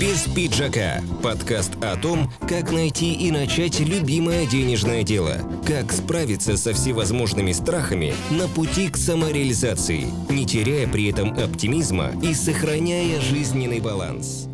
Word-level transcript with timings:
Без 0.00 0.28
пиджака. 0.32 1.02
Подкаст 1.24 1.72
о 1.82 1.96
том, 1.96 2.30
как 2.48 2.70
найти 2.70 3.14
и 3.14 3.32
начать 3.32 3.80
любимое 3.80 4.46
денежное 4.46 5.02
дело. 5.02 5.38
Как 5.66 5.90
справиться 5.90 6.56
со 6.56 6.72
всевозможными 6.72 7.50
страхами 7.50 8.14
на 8.30 8.46
пути 8.46 8.90
к 8.90 8.96
самореализации, 8.96 10.06
не 10.30 10.46
теряя 10.46 10.86
при 10.86 11.10
этом 11.10 11.30
оптимизма 11.32 12.12
и 12.22 12.32
сохраняя 12.32 13.20
жизненный 13.20 13.80
баланс. 13.80 14.48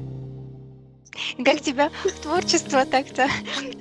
Как 1.44 1.60
тебя 1.60 1.90
в 2.04 2.20
творчество 2.22 2.84
так-то 2.84 3.28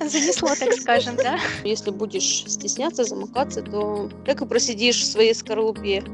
занесло, 0.00 0.54
так 0.54 0.72
скажем, 0.74 1.16
да? 1.16 1.38
Если 1.64 1.90
будешь 1.90 2.44
стесняться, 2.46 3.04
замыкаться, 3.04 3.62
то 3.62 4.10
так 4.24 4.40
и 4.40 4.46
просидишь 4.46 5.00
в 5.00 5.04
своей 5.04 5.34
скорлупе. 5.34 6.04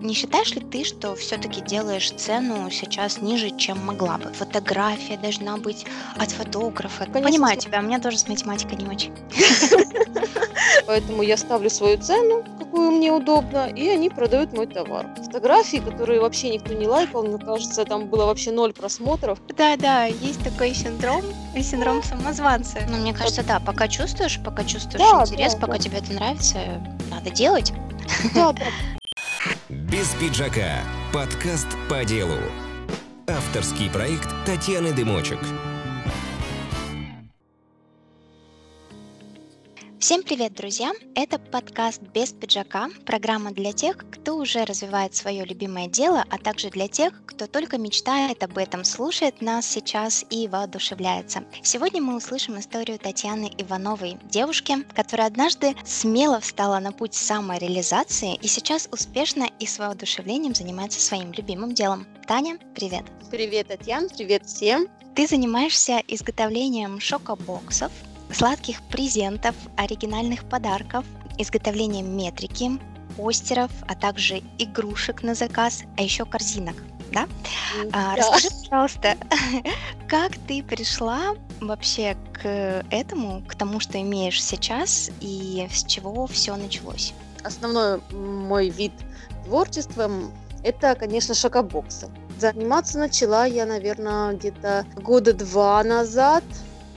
Не 0.00 0.14
считаешь 0.14 0.54
ли 0.54 0.60
ты, 0.60 0.84
что 0.84 1.14
все-таки 1.14 1.60
делаешь 1.62 2.10
цену 2.10 2.70
сейчас 2.70 3.22
ниже, 3.22 3.56
чем 3.56 3.78
могла 3.78 4.18
бы? 4.18 4.32
Фотография 4.34 5.16
должна 5.16 5.56
быть 5.56 5.86
от 6.16 6.30
фотографа. 6.30 7.06
Конечно. 7.06 7.22
Понимаю 7.22 7.58
тебя, 7.58 7.80
у 7.80 7.82
меня 7.82 7.98
тоже 7.98 8.18
с 8.18 8.28
математикой 8.28 8.76
не 8.78 8.86
очень. 8.86 9.12
Поэтому 10.86 11.22
я 11.22 11.36
ставлю 11.36 11.70
свою 11.70 11.98
цену, 11.98 12.44
какую 12.58 12.90
мне 12.90 13.10
удобно, 13.12 13.68
и 13.68 13.88
они 13.88 14.10
продают 14.10 14.52
мой 14.52 14.66
товар. 14.66 15.06
Фотографии, 15.24 15.78
которые 15.78 16.20
вообще 16.20 16.50
никто 16.50 16.74
не 16.74 16.86
лайкал, 16.86 17.24
мне 17.24 17.38
кажется, 17.38 17.84
там 17.84 18.08
было 18.08 18.26
вообще 18.26 18.50
ноль 18.50 18.72
просмотров. 18.72 19.38
Да-да, 19.56 20.04
есть 20.06 20.43
такой 20.44 20.74
синдром, 20.74 21.22
синдром 21.60 22.02
самозванца. 22.02 22.78
Ну, 22.88 22.98
мне 22.98 23.14
кажется, 23.14 23.42
да, 23.42 23.58
пока 23.58 23.88
чувствуешь, 23.88 24.38
пока 24.44 24.62
чувствуешь 24.64 24.98
Да, 24.98 25.22
интерес, 25.22 25.54
да, 25.54 25.60
пока 25.60 25.72
да. 25.74 25.78
тебе 25.78 25.98
это 25.98 26.12
нравится, 26.12 26.58
надо 27.10 27.30
делать. 27.30 27.72
Да, 28.34 28.52
да. 28.52 28.66
Без 29.68 30.08
пиджака. 30.20 30.82
Подкаст 31.12 31.68
по 31.88 32.04
делу. 32.04 32.36
Авторский 33.26 33.88
проект 33.90 34.28
Татьяны 34.44 34.92
Дымочек. 34.92 35.38
Всем 40.04 40.22
привет, 40.22 40.52
друзья! 40.52 40.92
Это 41.14 41.38
подкаст 41.38 42.02
«Без 42.12 42.30
пиджака», 42.34 42.90
программа 43.06 43.52
для 43.52 43.72
тех, 43.72 43.96
кто 44.10 44.36
уже 44.36 44.66
развивает 44.66 45.14
свое 45.14 45.46
любимое 45.46 45.88
дело, 45.88 46.26
а 46.28 46.36
также 46.36 46.68
для 46.68 46.88
тех, 46.88 47.14
кто 47.24 47.46
только 47.46 47.78
мечтает 47.78 48.42
об 48.42 48.58
этом, 48.58 48.84
слушает 48.84 49.40
нас 49.40 49.66
сейчас 49.66 50.26
и 50.28 50.46
воодушевляется. 50.46 51.44
Сегодня 51.62 52.02
мы 52.02 52.16
услышим 52.16 52.58
историю 52.58 52.98
Татьяны 52.98 53.50
Ивановой, 53.56 54.18
девушки, 54.24 54.82
которая 54.94 55.28
однажды 55.28 55.74
смело 55.86 56.38
встала 56.38 56.80
на 56.80 56.92
путь 56.92 57.14
самореализации 57.14 58.34
и 58.34 58.46
сейчас 58.46 58.90
успешно 58.92 59.48
и 59.58 59.64
с 59.64 59.78
воодушевлением 59.78 60.54
занимается 60.54 61.00
своим 61.00 61.32
любимым 61.32 61.72
делом. 61.72 62.06
Таня, 62.26 62.58
привет! 62.74 63.04
Привет, 63.30 63.68
Татьяна, 63.68 64.10
привет 64.10 64.44
всем. 64.44 64.86
Ты 65.14 65.26
занимаешься 65.26 66.02
изготовлением 66.06 67.00
шокобоксов, 67.00 67.90
сладких 68.34 68.82
презентов, 68.82 69.54
оригинальных 69.76 70.44
подарков, 70.48 71.04
изготовлением 71.38 72.16
метрики, 72.16 72.78
постеров, 73.16 73.70
а 73.86 73.94
также 73.94 74.42
игрушек 74.58 75.22
на 75.22 75.34
заказ, 75.34 75.82
а 75.96 76.02
еще 76.02 76.24
корзинок. 76.24 76.76
Да? 77.12 77.28
А, 77.92 78.16
Да. 78.16 78.16
Расскажи, 78.16 78.48
пожалуйста, 78.70 79.16
как 80.08 80.32
ты 80.48 80.62
пришла 80.62 81.34
вообще 81.60 82.16
к 82.32 82.84
этому, 82.90 83.42
к 83.46 83.54
тому, 83.54 83.78
что 83.80 84.00
имеешь 84.00 84.42
сейчас, 84.42 85.10
и 85.20 85.68
с 85.72 85.84
чего 85.84 86.26
все 86.26 86.56
началось? 86.56 87.14
Основной 87.44 88.00
мой 88.10 88.70
вид 88.70 88.92
творчества 89.44 90.10
это, 90.64 90.94
конечно, 90.94 91.34
шокобоксы. 91.34 92.08
Заниматься 92.38 92.98
начала 92.98 93.44
я, 93.44 93.66
наверное, 93.66 94.32
где-то 94.32 94.86
года 94.96 95.34
два 95.34 95.84
назад. 95.84 96.42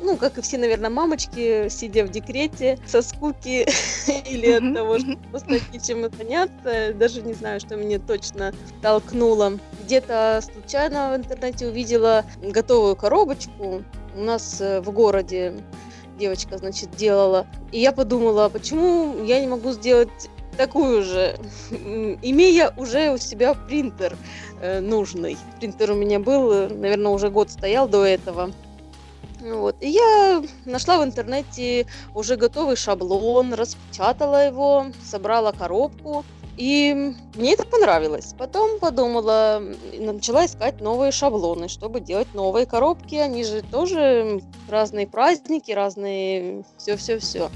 Ну, 0.07 0.15
как 0.15 0.37
и 0.37 0.41
все, 0.41 0.57
наверное, 0.57 0.89
мамочки, 0.89 1.67
сидя 1.67 2.05
в 2.05 2.09
декрете, 2.09 2.79
со 2.87 3.01
скуки 3.01 3.67
или 4.31 4.51
от 4.53 4.73
того, 4.73 4.99
что 4.99 5.17
просто 5.29 5.59
нечем 5.73 6.09
заняться. 6.17 6.93
Даже 6.93 7.21
не 7.21 7.33
знаю, 7.33 7.59
что 7.59 7.75
меня 7.75 7.99
точно 7.99 8.53
толкнуло. 8.81 9.59
Где-то 9.83 10.39
случайно 10.41 11.11
в 11.11 11.17
интернете 11.17 11.67
увидела 11.67 12.23
готовую 12.41 12.95
коробочку. 12.95 13.83
У 14.15 14.21
нас 14.21 14.61
э, 14.61 14.79
в 14.79 14.89
городе 14.91 15.55
девочка, 16.17 16.57
значит, 16.57 16.91
делала. 16.91 17.45
И 17.73 17.79
я 17.81 17.91
подумала, 17.91 18.45
а 18.45 18.49
почему 18.49 19.25
я 19.25 19.41
не 19.41 19.47
могу 19.47 19.73
сделать 19.73 20.29
такую 20.55 21.03
же, 21.03 21.35
имея 22.21 22.73
уже 22.77 23.11
у 23.11 23.17
себя 23.17 23.55
принтер 23.55 24.15
э, 24.61 24.79
нужный. 24.79 25.37
Принтер 25.59 25.91
у 25.91 25.95
меня 25.95 26.19
был, 26.19 26.49
э, 26.49 26.69
наверное, 26.69 27.11
уже 27.11 27.29
год 27.29 27.51
стоял 27.51 27.89
до 27.89 28.05
этого. 28.05 28.51
Вот. 29.41 29.75
И 29.81 29.89
я 29.89 30.43
нашла 30.65 30.97
в 30.99 31.03
интернете 31.03 31.85
уже 32.13 32.35
готовый 32.37 32.75
шаблон, 32.75 33.53
распечатала 33.53 34.45
его, 34.45 34.87
собрала 35.03 35.51
коробку. 35.51 36.25
И 36.57 37.13
мне 37.35 37.53
это 37.53 37.65
понравилось. 37.67 38.33
Потом 38.35 38.79
подумала, 38.79 39.61
начала 39.99 40.45
искать 40.45 40.81
новые 40.81 41.11
шаблоны, 41.11 41.67
чтобы 41.67 41.99
делать 41.99 42.33
новые 42.33 42.65
коробки. 42.65 43.13
Они 43.15 43.43
же 43.43 43.61
тоже 43.61 44.41
разные 44.67 45.05
праздники, 45.05 45.71
разные 45.71 46.63
все-все-все. 46.77 47.51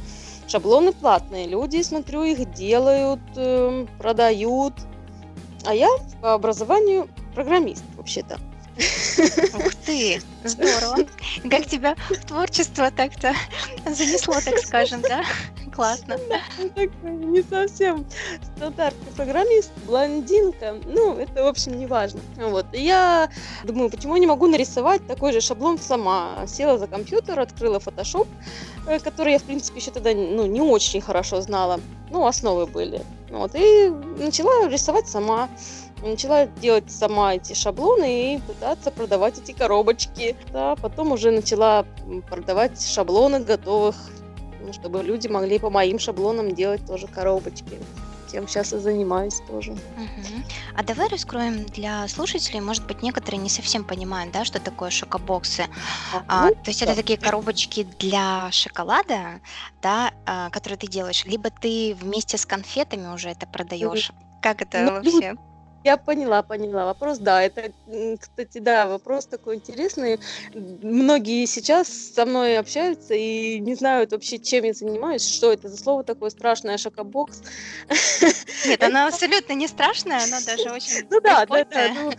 Шаблоны 0.48 0.92
платные. 0.92 1.48
Люди, 1.48 1.82
смотрю, 1.82 2.24
их 2.24 2.54
делают, 2.54 3.22
эм, 3.38 3.88
продают. 3.98 4.74
А 5.66 5.74
я 5.74 5.90
по 6.22 6.34
образованию 6.34 7.08
программист, 7.34 7.84
вообще-то. 7.96 8.38
Ух 9.54 9.76
ты, 9.86 10.22
здорово! 10.44 11.06
Как 11.50 11.66
тебя 11.68 11.96
в 12.10 12.26
творчество 12.26 12.92
так-то 12.92 13.34
занесло, 13.86 14.36
так 14.44 14.58
скажем, 14.60 15.02
да? 15.02 15.24
Классно. 15.74 16.18
Не 17.04 17.42
совсем 17.44 18.06
стандартный 18.58 19.12
программист, 19.16 19.72
блондинка. 19.86 20.76
Ну, 20.86 21.16
это, 21.18 21.44
в 21.44 21.48
общем, 21.48 21.80
не 21.80 21.86
важно. 21.86 22.20
Вот. 22.38 22.66
И 22.74 22.84
я 22.84 23.30
думаю, 23.64 23.90
почему 23.90 24.16
я 24.16 24.20
не 24.20 24.28
могу 24.28 24.48
нарисовать 24.48 25.06
такой 25.08 25.32
же 25.32 25.42
шаблон 25.42 25.80
сама? 25.80 26.46
Села 26.48 26.78
за 26.78 26.88
компьютер, 26.88 27.40
открыла 27.40 27.78
Photoshop, 27.78 28.28
э, 28.88 29.00
который 29.00 29.34
я, 29.34 29.40
в 29.40 29.44
принципе, 29.44 29.80
еще 29.80 29.92
тогда 29.92 30.12
ну, 30.14 30.46
не 30.46 30.62
очень 30.62 31.02
хорошо 31.02 31.42
знала. 31.42 31.80
Ну, 32.10 32.26
основы 32.26 32.66
были. 32.66 33.02
Вот. 33.30 33.52
И 33.56 33.90
начала 34.18 34.68
рисовать 34.68 35.08
сама. 35.08 35.50
Начала 36.02 36.46
делать 36.46 36.92
сама 36.92 37.36
эти 37.36 37.54
шаблоны 37.54 38.36
и 38.36 38.40
пытаться 38.40 38.92
продавать 38.92 39.40
эти 39.40 39.52
коробочки. 39.52 40.36
Да, 40.52 40.76
потом 40.76 41.12
уже 41.12 41.32
начала 41.32 41.86
продавать 42.30 42.82
шаблоны 42.82 43.40
готовых 43.40 43.96
ну, 44.64 44.74
чтобы 44.74 45.02
люди 45.04 45.28
могли 45.28 45.60
по 45.60 45.70
моим 45.70 46.00
шаблонам 46.00 46.54
делать 46.54 46.86
тоже 46.86 47.08
коробочки. 47.08 47.80
Тем 48.32 48.48
сейчас 48.48 48.72
и 48.72 48.78
занимаюсь 48.78 49.42
тоже. 49.48 49.72
Мгм. 49.72 50.46
А 50.74 50.84
давай 50.84 51.10
раскроем 51.10 51.66
для 51.66 52.08
слушателей, 52.08 52.62
может 52.62 52.86
быть, 52.88 53.02
некоторые 53.02 53.42
не 53.42 53.50
совсем 53.50 53.84
понимают, 53.84 54.32
да, 54.32 54.46
что 54.46 54.62
такое 54.62 54.90
шокобоксы. 54.90 55.66
А, 56.28 56.46
Ну, 56.46 56.56
то 56.56 56.70
есть 56.70 56.82
это 56.82 56.96
такие 56.96 57.20
коробочки 57.20 57.84
для 58.00 58.50
шоколада, 58.52 59.42
да, 59.82 60.14
а, 60.26 60.50
которые 60.50 60.78
ты 60.78 60.88
делаешь, 60.88 61.26
либо 61.26 61.50
ты 61.50 61.94
вместе 62.00 62.38
с 62.38 62.46
конфетами 62.46 63.14
уже 63.14 63.30
это 63.30 63.48
продаешь. 63.48 64.12
Как 64.42 64.62
это 64.62 64.80
Ну, 64.80 64.92
вообще? 64.92 65.36
Я 65.84 65.98
поняла, 65.98 66.44
поняла. 66.44 66.86
Вопрос, 66.86 67.18
да, 67.18 67.42
это, 67.42 67.72
кстати, 68.20 68.60
да, 68.60 68.88
вопрос 68.88 69.26
такой 69.26 69.56
интересный. 69.56 70.20
Многие 70.54 71.46
сейчас 71.48 71.88
со 71.90 72.26
мной 72.26 72.60
общаются 72.60 73.16
и 73.16 73.60
не 73.60 73.74
знают 73.74 74.12
вообще, 74.12 74.38
чем 74.38 74.64
я 74.66 74.74
занимаюсь, 74.74 75.28
что 75.28 75.52
это 75.52 75.70
за 75.70 75.78
слово 75.78 76.04
такое 76.04 76.30
страшное, 76.30 76.78
шокобокс. 76.78 77.42
Нет, 78.66 78.84
она 78.84 79.08
абсолютно 79.08 79.54
не 79.54 79.68
страшная, 79.68 80.24
она 80.24 80.40
даже 80.46 80.70
очень 80.72 81.08
Ну 81.10 81.20
да, 81.20 81.48
да, 81.48 81.66
да, 81.66 81.94
ну, 81.96 82.12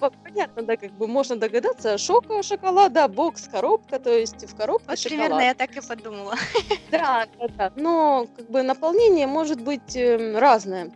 по- 0.00 0.10
понятно, 0.10 0.62
да, 0.62 0.76
как 0.76 0.92
бы 0.92 1.06
можно 1.06 1.36
догадаться, 1.36 1.98
шока, 1.98 2.42
шоколада, 2.42 3.08
бокс, 3.08 3.46
коробка, 3.46 3.98
то 3.98 4.10
есть 4.10 4.46
в 4.50 4.56
коробке 4.56 4.86
Вот 4.88 4.98
шоколад. 4.98 5.20
примерно 5.20 5.42
я 5.42 5.54
так 5.54 5.76
и 5.76 5.86
подумала. 5.86 6.34
Да, 6.90 7.26
да, 7.38 7.48
да. 7.48 7.72
Но 7.76 8.26
как 8.36 8.50
бы 8.50 8.62
наполнение 8.62 9.26
может 9.26 9.60
быть 9.60 9.96
эм, 9.96 10.36
разное. 10.38 10.90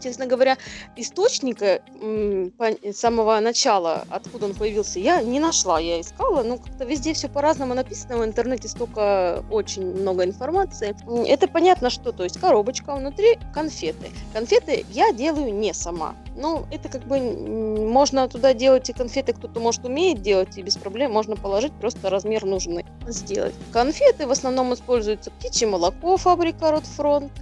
Честно 0.00 0.26
говоря, 0.26 0.56
источника 0.96 1.82
с 2.00 2.96
самого 2.96 3.38
начала, 3.40 4.04
откуда 4.10 4.46
он 4.46 4.54
появился, 4.54 4.98
я 4.98 5.22
не 5.22 5.40
нашла. 5.40 5.78
Я 5.78 6.00
искала, 6.00 6.42
ну 6.42 6.58
как-то 6.58 6.84
везде 6.84 7.12
все 7.12 7.28
по-разному 7.28 7.74
написано. 7.74 8.18
В 8.18 8.24
интернете 8.24 8.68
столько 8.68 9.44
очень 9.50 9.84
много 9.84 10.24
информации. 10.24 10.94
Это 11.28 11.48
понятно, 11.48 11.90
что, 11.90 12.12
то 12.12 12.24
есть 12.24 12.38
коробочка, 12.38 12.94
внутри 12.94 13.38
конфеты. 13.52 14.08
Конфеты 14.32 14.84
я 14.90 15.12
делаю 15.12 15.54
не 15.54 15.74
сама. 15.74 16.14
Ну, 16.36 16.64
это 16.70 16.88
как 16.88 17.06
бы 17.06 17.18
можно 17.20 18.28
туда 18.28 18.54
делать 18.54 18.88
и 18.88 18.92
конфеты, 18.92 19.32
кто-то 19.34 19.60
может 19.60 19.84
умеет 19.84 20.22
делать, 20.22 20.56
и 20.56 20.62
без 20.62 20.76
проблем 20.76 21.12
можно 21.12 21.36
положить, 21.36 21.72
просто 21.72 22.08
размер 22.08 22.46
нужный 22.46 22.86
сделать. 23.08 23.54
Конфеты 23.72 24.26
в 24.26 24.30
основном 24.30 24.72
используются 24.72 25.30
птичье 25.30 25.68
молоко, 25.68 26.16
фабрика 26.16 26.70
Ротфронт, 26.70 27.32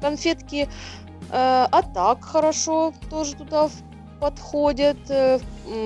конфетки 0.00 0.68
э, 0.68 1.05
а 1.30 1.82
так 1.94 2.24
хорошо 2.24 2.92
тоже 3.10 3.34
туда 3.34 3.68
подходят, 4.20 4.98
э, 5.08 5.38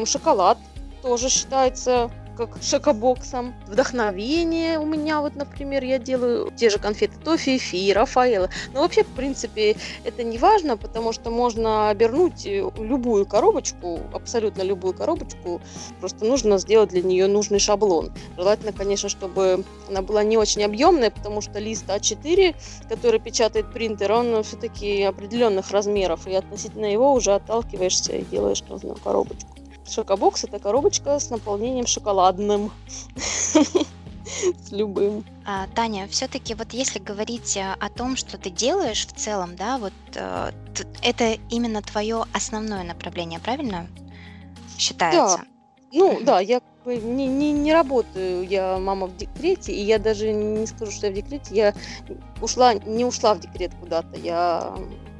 шоколад 0.04 0.58
тоже 1.02 1.28
считается 1.28 2.10
как 2.46 2.62
шокобоксом. 2.62 3.54
Вдохновение 3.66 4.78
у 4.78 4.86
меня, 4.86 5.20
вот, 5.20 5.36
например, 5.36 5.84
я 5.84 5.98
делаю 5.98 6.52
те 6.56 6.70
же 6.70 6.78
конфеты 6.78 7.14
Тофи, 7.22 7.58
Фи, 7.58 7.92
Рафаэла. 7.92 8.50
Но 8.72 8.80
вообще, 8.80 9.04
в 9.04 9.14
принципе, 9.14 9.76
это 10.04 10.22
не 10.22 10.38
важно, 10.38 10.76
потому 10.76 11.12
что 11.12 11.30
можно 11.30 11.90
обернуть 11.90 12.46
э, 12.46 12.68
любую 12.78 13.26
коробочку, 13.26 14.00
абсолютно 14.12 14.62
любую 14.62 14.94
коробочку, 14.94 15.60
просто 16.00 16.24
нужно 16.24 16.58
сделать 16.58 16.90
для 16.90 17.02
нее 17.02 17.26
нужный 17.26 17.58
шаблон. 17.58 18.12
Желательно, 18.36 18.72
конечно, 18.72 19.08
чтобы 19.08 19.64
она 19.88 20.02
была 20.02 20.22
не 20.22 20.36
очень 20.36 20.62
объемная, 20.64 21.10
потому 21.10 21.40
что 21.40 21.58
лист 21.58 21.84
А4, 21.88 22.54
который 22.88 23.20
печатает 23.20 23.72
принтер, 23.72 24.12
он 24.12 24.42
все-таки 24.42 25.02
определенных 25.02 25.70
размеров, 25.70 26.26
и 26.26 26.34
относительно 26.34 26.86
его 26.86 27.12
уже 27.12 27.32
отталкиваешься 27.34 28.12
и 28.12 28.24
делаешь 28.24 28.62
нужную 28.68 28.96
коробочку. 28.96 29.59
Шокобокс 29.88 30.44
это 30.44 30.58
коробочка 30.58 31.18
с 31.18 31.30
наполнением 31.30 31.86
шоколадным. 31.86 32.70
С 34.64 34.70
любым. 34.70 35.24
А, 35.44 35.66
Таня, 35.74 36.06
все-таки 36.06 36.54
вот 36.54 36.72
если 36.72 37.00
говорить 37.00 37.56
э, 37.56 37.74
о 37.80 37.88
том, 37.88 38.14
что 38.14 38.38
ты 38.38 38.48
делаешь 38.48 39.04
в 39.06 39.12
целом, 39.12 39.56
да, 39.56 39.76
вот 39.78 39.92
э, 40.14 40.52
это 41.02 41.36
именно 41.50 41.82
твое 41.82 42.24
основное 42.32 42.84
направление, 42.84 43.40
правильно? 43.40 43.88
Считается. 44.78 45.38
Да. 45.38 45.44
Ну 45.92 46.20
да, 46.22 46.40
я 46.40 46.60
не, 46.86 47.26
не, 47.26 47.52
не 47.52 47.72
работаю, 47.72 48.46
я 48.46 48.78
мама 48.78 49.06
в 49.06 49.16
декрете, 49.16 49.72
и 49.72 49.82
я 49.82 49.98
даже 49.98 50.32
не 50.32 50.66
скажу, 50.66 50.92
что 50.92 51.06
я 51.06 51.12
в 51.12 51.16
декрете, 51.16 51.54
я 51.54 51.74
ушла, 52.40 52.74
не 52.74 53.04
ушла 53.04 53.34
в 53.34 53.40
декрет 53.40 53.72
куда-то, 53.80 54.18
я 54.18 54.72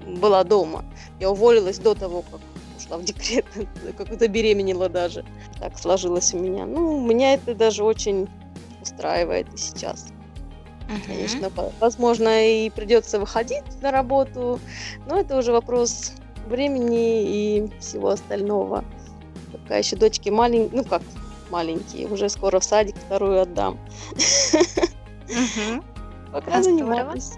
была 0.07 0.45
дома. 0.45 0.85
Я 1.19 1.31
уволилась 1.31 1.79
до 1.79 1.95
того, 1.95 2.23
как 2.23 2.41
ушла 2.91 2.99
в 2.99 3.05
декрет, 3.05 3.47
как-то 3.97 4.29
беременела 4.29 4.89
даже. 4.89 5.25
Так 5.59 5.79
сложилось 5.79 6.35
у 6.35 6.39
меня. 6.39 6.67
Ну, 6.67 7.01
меня 7.01 7.35
это 7.35 7.55
даже 7.55 7.85
очень 7.85 8.29
устраивает 8.83 9.47
и 9.55 9.57
сейчас. 9.57 10.09
Uh-huh. 10.89 11.07
Конечно, 11.07 11.51
возможно, 11.79 12.49
и 12.49 12.71
придется 12.71 13.21
выходить 13.21 13.63
на 13.81 13.93
работу, 13.93 14.59
но 15.09 15.21
это 15.21 15.37
уже 15.37 15.53
вопрос 15.53 16.13
времени 16.47 17.23
и 17.23 17.71
всего 17.79 18.09
остального. 18.09 18.85
Пока 19.53 19.77
еще 19.77 19.97
дочки 19.97 20.31
маленькие, 20.31 20.83
ну 20.83 20.85
как 20.85 21.03
маленькие, 21.51 22.09
уже 22.09 22.29
скоро 22.29 22.59
в 22.59 22.65
садик 22.65 22.97
вторую 22.97 23.41
отдам. 23.41 23.79
Пока 26.33 26.63
занимаюсь. 26.63 27.33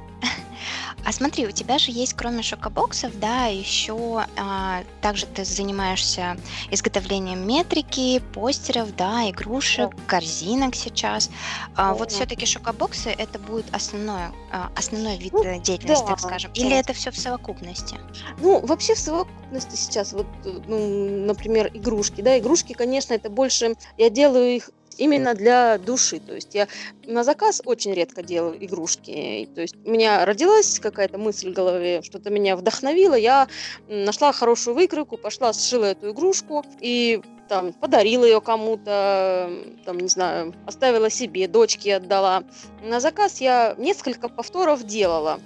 А 1.04 1.12
смотри, 1.12 1.46
у 1.46 1.50
тебя 1.50 1.78
же 1.78 1.90
есть, 1.90 2.14
кроме 2.14 2.42
шокобоксов, 2.42 3.18
да, 3.18 3.46
еще 3.46 4.24
а, 4.36 4.82
также 5.00 5.26
ты 5.26 5.44
занимаешься 5.44 6.36
изготовлением 6.70 7.46
метрики, 7.46 8.22
постеров, 8.32 8.94
да, 8.96 9.28
игрушек, 9.28 9.90
да. 9.90 10.02
корзинок 10.06 10.74
сейчас. 10.74 11.30
А, 11.74 11.90
да. 11.90 11.94
Вот 11.94 12.12
все-таки 12.12 12.46
шокобоксы 12.46 13.10
это 13.10 13.38
будет 13.38 13.66
основное, 13.74 14.32
а, 14.52 14.70
основной 14.76 15.16
вид 15.16 15.32
ну, 15.32 15.42
деятельности, 15.42 16.04
да, 16.04 16.10
так 16.10 16.20
скажем, 16.20 16.52
да. 16.54 16.60
или 16.60 16.76
это 16.76 16.92
все 16.92 17.10
в 17.10 17.18
совокупности? 17.18 17.96
Ну, 18.40 18.64
вообще 18.64 18.94
в 18.94 18.98
совокупности 18.98 19.76
сейчас, 19.76 20.12
вот, 20.12 20.26
ну, 20.44 21.26
например, 21.26 21.70
игрушки, 21.74 22.20
да, 22.20 22.38
игрушки, 22.38 22.74
конечно, 22.74 23.14
это 23.14 23.28
больше, 23.28 23.74
я 23.98 24.08
делаю 24.08 24.56
их 24.56 24.70
именно 24.98 25.34
для 25.34 25.78
души. 25.78 26.20
То 26.20 26.34
есть 26.34 26.54
я 26.54 26.68
на 27.06 27.24
заказ 27.24 27.62
очень 27.64 27.94
редко 27.94 28.22
делаю 28.22 28.64
игрушки. 28.64 29.48
То 29.54 29.60
есть 29.60 29.76
у 29.84 29.90
меня 29.90 30.24
родилась 30.24 30.78
какая-то 30.78 31.18
мысль 31.18 31.50
в 31.50 31.54
голове, 31.54 32.02
что-то 32.02 32.30
меня 32.30 32.56
вдохновило, 32.56 33.14
я 33.14 33.48
нашла 33.88 34.32
хорошую 34.32 34.74
выкройку, 34.74 35.16
пошла, 35.16 35.52
сшила 35.52 35.86
эту 35.86 36.10
игрушку 36.10 36.64
и 36.80 37.20
там 37.48 37.72
подарила 37.74 38.24
ее 38.24 38.40
кому-то, 38.40 39.50
там, 39.84 39.98
не 39.98 40.08
знаю, 40.08 40.54
оставила 40.66 41.10
себе, 41.10 41.48
дочке 41.48 41.96
отдала. 41.96 42.44
На 42.82 42.98
заказ 42.98 43.40
я 43.40 43.74
несколько 43.76 44.28
повторов 44.28 44.84
делала 44.84 45.38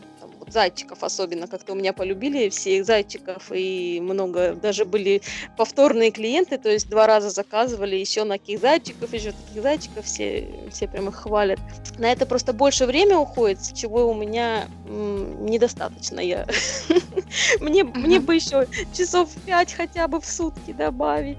зайчиков 0.49 1.03
особенно, 1.03 1.47
как-то 1.47 1.73
у 1.73 1.77
меня 1.77 1.93
полюбили 1.93 2.49
всех 2.49 2.85
зайчиков, 2.85 3.51
и 3.53 4.01
много, 4.03 4.55
даже 4.55 4.85
были 4.85 5.23
повторные 5.57 6.11
клиенты, 6.11 6.59
то 6.59 6.71
есть 6.71 6.89
два 6.89 7.07
раза 7.07 7.31
заказывали 7.31 7.97
еще 7.97 8.25
на 8.25 8.39
каких 8.39 8.61
зайчиков, 8.61 9.13
еще 9.13 9.33
таких 9.33 9.63
зайчиков, 9.63 10.05
все, 10.05 10.49
все 10.71 10.89
прямо 10.89 11.13
хвалят. 11.13 11.59
На 11.99 12.13
это 12.13 12.27
просто 12.27 12.53
больше 12.53 12.87
время 12.87 13.19
уходит, 13.19 13.59
чего 13.75 14.09
у 14.09 14.15
меня 14.15 14.69
м, 14.87 15.47
недостаточно. 15.47 16.21
Я 16.21 16.47
мне, 17.61 17.85
мне 17.85 18.21
бы 18.21 18.35
еще 18.35 18.67
часов 18.93 19.31
пять 19.45 19.73
хотя 19.73 20.09
бы 20.09 20.21
в 20.21 20.27
сутки 20.27 20.73
добавить. 20.73 21.39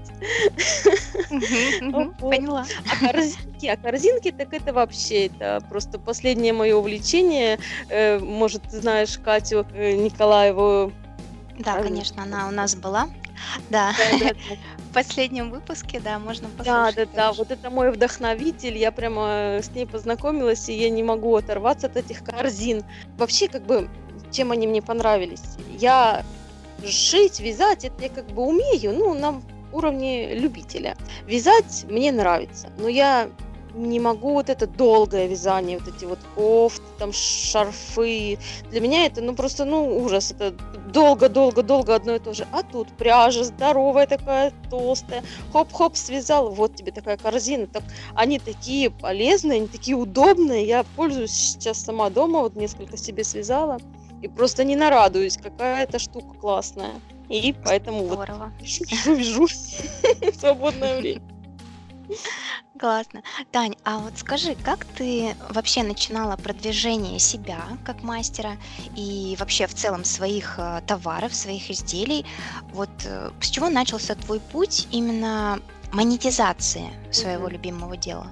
Поняла. 2.18 2.66
А 2.90 3.06
корзинки, 3.06 3.66
а 3.66 3.76
корзинки, 3.76 4.30
так 4.30 4.52
это 4.52 4.72
вообще, 4.72 5.26
это 5.26 5.62
просто 5.68 5.98
последнее 5.98 6.52
мое 6.52 6.76
увлечение. 6.76 7.58
Э, 7.88 8.18
может, 8.18 8.62
знаешь, 8.70 8.97
знаешь 8.98 9.18
Катю 9.24 9.66
э, 9.74 9.94
Николаеву? 9.94 10.92
Да, 11.58 11.80
конечно, 11.82 12.22
она 12.22 12.48
у 12.48 12.50
нас 12.50 12.74
была. 12.74 13.08
Да, 13.70 13.92
в 14.78 14.92
последнем 14.92 15.50
выпуске, 15.50 16.00
да, 16.00 16.18
можно 16.18 16.48
послушать. 16.48 16.96
Да, 16.96 17.04
да, 17.04 17.10
да, 17.14 17.32
вот 17.32 17.52
это 17.52 17.70
мой 17.70 17.92
вдохновитель, 17.92 18.76
я 18.76 18.90
прямо 18.90 19.60
с 19.62 19.70
ней 19.70 19.86
познакомилась, 19.86 20.68
и 20.68 20.72
я 20.72 20.90
не 20.90 21.04
могу 21.04 21.36
оторваться 21.36 21.86
от 21.86 21.96
этих 21.96 22.24
корзин. 22.24 22.82
Вообще, 23.16 23.46
как 23.46 23.62
бы, 23.62 23.88
чем 24.32 24.50
они 24.50 24.66
мне 24.66 24.82
понравились? 24.82 25.42
Я 25.78 26.24
шить, 26.84 27.38
вязать, 27.38 27.84
это 27.84 28.02
я 28.02 28.08
как 28.08 28.26
бы 28.26 28.42
умею, 28.42 28.92
ну, 28.92 29.14
на 29.14 29.40
уровне 29.72 30.34
любителя. 30.34 30.96
Вязать 31.26 31.84
мне 31.88 32.10
нравится, 32.10 32.70
но 32.78 32.88
я 32.88 33.28
не 33.78 34.00
могу 34.00 34.32
вот 34.32 34.48
это 34.48 34.66
долгое 34.66 35.26
вязание, 35.26 35.78
вот 35.78 35.88
эти 35.94 36.04
вот 36.04 36.18
кофты, 36.34 36.82
там 36.98 37.12
шарфы. 37.12 38.38
Для 38.70 38.80
меня 38.80 39.06
это, 39.06 39.22
ну, 39.22 39.34
просто, 39.34 39.64
ну, 39.64 39.98
ужас. 39.98 40.32
Это 40.32 40.52
долго-долго-долго 40.92 41.94
одно 41.94 42.14
и 42.14 42.18
то 42.18 42.34
же. 42.34 42.46
А 42.52 42.62
тут 42.62 42.88
пряжа 42.96 43.44
здоровая 43.44 44.06
такая, 44.06 44.52
толстая. 44.70 45.22
Хоп-хоп, 45.52 45.96
связал, 45.96 46.50
вот 46.50 46.76
тебе 46.76 46.92
такая 46.92 47.16
корзина. 47.16 47.66
Так, 47.66 47.84
они 48.14 48.38
такие 48.38 48.90
полезные, 48.90 49.58
они 49.58 49.68
такие 49.68 49.96
удобные. 49.96 50.66
Я 50.66 50.84
пользуюсь 50.96 51.32
сейчас 51.32 51.78
сама 51.78 52.10
дома, 52.10 52.40
вот 52.40 52.56
несколько 52.56 52.96
себе 52.96 53.24
связала. 53.24 53.78
И 54.22 54.28
просто 54.28 54.64
не 54.64 54.76
нарадуюсь, 54.76 55.36
какая 55.36 55.84
эта 55.84 55.98
штука 55.98 56.34
классная. 56.34 56.94
И 57.28 57.54
поэтому 57.64 58.06
Здорово. 58.06 58.52
вот 58.58 58.62
вяжу, 58.62 59.14
вяжу 59.14 59.46
в 59.46 60.40
свободное 60.40 60.98
время. 60.98 61.37
Классно. 62.78 63.22
Тань, 63.50 63.74
а 63.84 63.98
вот 63.98 64.18
скажи, 64.18 64.54
как 64.54 64.84
ты 64.84 65.34
вообще 65.50 65.82
начинала 65.82 66.36
продвижение 66.36 67.18
себя 67.18 67.64
как 67.84 68.02
мастера 68.02 68.56
и 68.96 69.36
вообще 69.38 69.66
в 69.66 69.74
целом 69.74 70.04
своих 70.04 70.58
э, 70.58 70.80
товаров, 70.86 71.34
своих 71.34 71.70
изделий? 71.70 72.24
Вот 72.72 72.90
э, 73.04 73.30
с 73.40 73.48
чего 73.48 73.68
начался 73.68 74.14
твой 74.14 74.40
путь 74.40 74.86
именно 74.92 75.60
монетизации 75.92 76.90
своего 77.10 77.44
Мгм. 77.44 77.52
любимого 77.52 77.96
дела? 77.96 78.28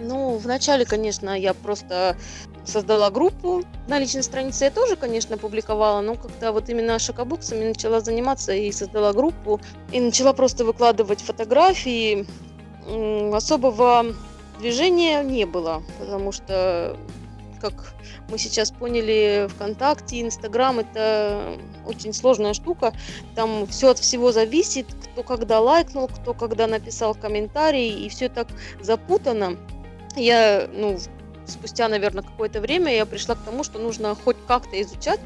Ну, 0.00 0.36
вначале, 0.36 0.84
конечно, 0.84 1.38
я 1.38 1.54
просто 1.54 2.16
создала 2.64 3.10
группу 3.10 3.64
на 3.88 3.98
личной 3.98 4.22
странице. 4.22 4.64
Я 4.64 4.70
тоже, 4.70 4.94
конечно, 4.94 5.38
публиковала, 5.38 6.00
но 6.02 6.14
когда 6.14 6.52
вот 6.52 6.68
именно 6.68 6.98
шокобоксами 6.98 7.64
начала 7.68 8.00
заниматься 8.00 8.52
и 8.52 8.70
создала 8.70 9.12
группу, 9.12 9.60
и 9.90 10.00
начала 10.00 10.32
просто 10.32 10.64
выкладывать 10.64 11.20
фотографии, 11.22 12.26
особого 13.34 14.06
движения 14.58 15.22
не 15.22 15.44
было, 15.44 15.82
потому 15.98 16.32
что, 16.32 16.96
как 17.60 17.94
мы 18.28 18.38
сейчас 18.38 18.70
поняли, 18.70 19.48
ВКонтакте, 19.54 20.20
Инстаграм 20.20 20.78
это 20.78 21.56
очень 21.86 22.12
сложная 22.12 22.54
штука. 22.54 22.92
Там 23.34 23.66
все 23.66 23.90
от 23.90 23.98
всего 23.98 24.32
зависит, 24.32 24.86
кто 25.12 25.22
когда 25.22 25.60
лайкнул, 25.60 26.08
кто 26.08 26.34
когда 26.34 26.66
написал 26.66 27.14
комментарий, 27.14 27.90
и 27.90 28.08
все 28.08 28.28
так 28.28 28.48
запутано. 28.80 29.56
Я, 30.16 30.68
ну, 30.72 30.98
спустя, 31.46 31.88
наверное, 31.88 32.22
какое-то 32.22 32.60
время 32.60 32.94
я 32.94 33.06
пришла 33.06 33.34
к 33.34 33.44
тому, 33.44 33.64
что 33.64 33.78
нужно 33.78 34.14
хоть 34.14 34.36
как-то 34.46 34.80
изучать, 34.82 35.20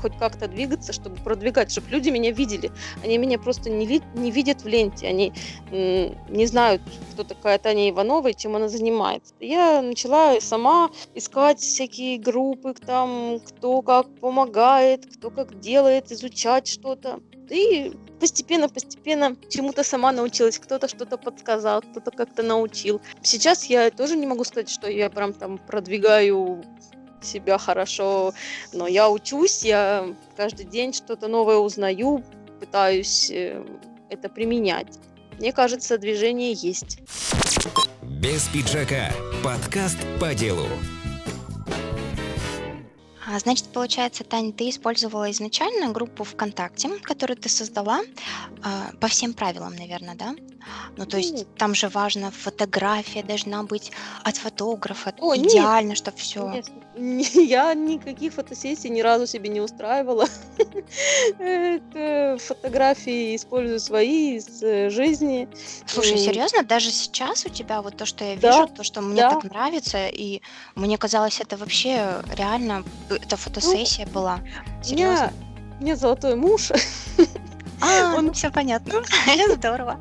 хоть 0.00 0.16
как-то 0.18 0.48
двигаться, 0.48 0.92
чтобы 0.92 1.16
продвигать, 1.16 1.70
чтобы 1.70 1.88
люди 1.90 2.10
меня 2.10 2.30
видели. 2.30 2.70
Они 3.02 3.18
меня 3.18 3.38
просто 3.38 3.70
не, 3.70 3.86
ли, 3.86 4.02
не 4.14 4.30
видят 4.30 4.62
в 4.62 4.66
ленте, 4.68 5.06
они 5.06 5.32
не 5.70 6.46
знают, 6.46 6.82
кто 7.12 7.24
такая 7.24 7.58
Таня 7.58 7.90
Иванова 7.90 8.28
и 8.28 8.34
чем 8.34 8.56
она 8.56 8.68
занимается. 8.68 9.34
Я 9.40 9.82
начала 9.82 10.40
сама 10.40 10.90
искать 11.14 11.60
всякие 11.60 12.18
группы, 12.18 12.74
там, 12.74 13.40
кто 13.40 13.82
как 13.82 14.08
помогает, 14.20 15.06
кто 15.06 15.30
как 15.30 15.60
делает, 15.60 16.12
изучать 16.12 16.66
что-то. 16.66 17.20
И 17.48 17.92
постепенно-постепенно 18.18 19.36
чему-то 19.48 19.84
сама 19.84 20.10
научилась, 20.10 20.58
кто-то 20.58 20.88
что-то 20.88 21.16
подсказал, 21.16 21.82
кто-то 21.82 22.10
как-то 22.10 22.42
научил. 22.42 23.00
Сейчас 23.22 23.64
я 23.66 23.90
тоже 23.90 24.16
не 24.16 24.26
могу 24.26 24.42
сказать, 24.44 24.68
что 24.68 24.90
я 24.90 25.10
прям 25.10 25.32
там 25.32 25.58
продвигаю 25.58 26.64
себя 27.24 27.58
хорошо, 27.58 28.34
но 28.72 28.86
я 28.86 29.10
учусь, 29.10 29.64
я 29.64 30.14
каждый 30.36 30.66
день 30.66 30.92
что-то 30.92 31.28
новое 31.28 31.56
узнаю, 31.56 32.22
пытаюсь 32.60 33.30
э, 33.30 33.64
это 34.10 34.28
применять. 34.28 34.98
мне 35.38 35.52
кажется, 35.52 35.98
движение 35.98 36.52
есть. 36.52 36.98
Без 38.02 38.48
пиджака. 38.48 39.10
Подкаст 39.42 39.98
по 40.20 40.34
делу. 40.34 40.66
А, 43.28 43.38
значит, 43.40 43.66
получается, 43.72 44.22
Таня, 44.24 44.52
ты 44.52 44.70
использовала 44.70 45.30
изначально 45.32 45.90
группу 45.92 46.22
ВКонтакте, 46.24 46.88
которую 47.02 47.36
ты 47.36 47.48
создала 47.48 48.00
а, 48.62 48.90
по 49.00 49.08
всем 49.08 49.32
правилам, 49.34 49.74
наверное, 49.74 50.14
да? 50.14 50.34
Ну, 50.96 51.06
то 51.06 51.16
есть 51.16 51.46
там 51.56 51.74
же 51.74 51.88
важно, 51.88 52.30
фотография 52.30 53.22
должна 53.22 53.62
быть 53.62 53.92
от 54.24 54.36
фотографа, 54.36 55.14
О, 55.18 55.34
нет. 55.34 55.50
идеально, 55.52 55.94
чтобы 55.94 56.16
все. 56.18 56.48
Нет, 56.50 56.66
не- 56.96 57.46
я 57.46 57.72
никаких 57.74 58.32
фотосессий 58.34 58.90
ни 58.90 59.00
разу 59.00 59.26
себе 59.26 59.48
не 59.48 59.60
устраивала. 59.60 60.26
Фотографии 62.38 63.36
использую 63.36 63.80
свои 63.80 64.36
из 64.36 64.62
э, 64.62 64.90
жизни. 64.90 65.48
Слушай, 65.86 66.12
М, 66.12 66.18
серьезно, 66.18 66.62
даже 66.62 66.90
сейчас 66.90 67.44
у 67.46 67.48
тебя 67.48 67.82
вот 67.82 67.96
то, 67.96 68.06
что 68.06 68.24
я 68.24 68.34
вижу, 68.34 68.66
то, 68.68 68.82
что 68.82 69.00
мне 69.00 69.20
так 69.22 69.44
нравится, 69.44 70.08
и 70.08 70.40
мне 70.74 70.98
казалось, 70.98 71.40
это 71.40 71.56
вообще 71.56 72.22
реально, 72.36 72.84
э, 73.10 73.15
это 73.24 73.36
фотосессия 73.36 74.06
была. 74.06 74.40
У 74.80 74.84
Серьезно. 74.84 75.12
меня, 75.14 75.32
у 75.78 75.82
меня 75.82 75.96
золотой 75.96 76.34
муж, 76.34 76.70
А, 77.80 78.14
он- 78.16 78.26
ну 78.26 78.32
все 78.32 78.50
понятно. 78.50 79.02
Здорово. 79.56 79.98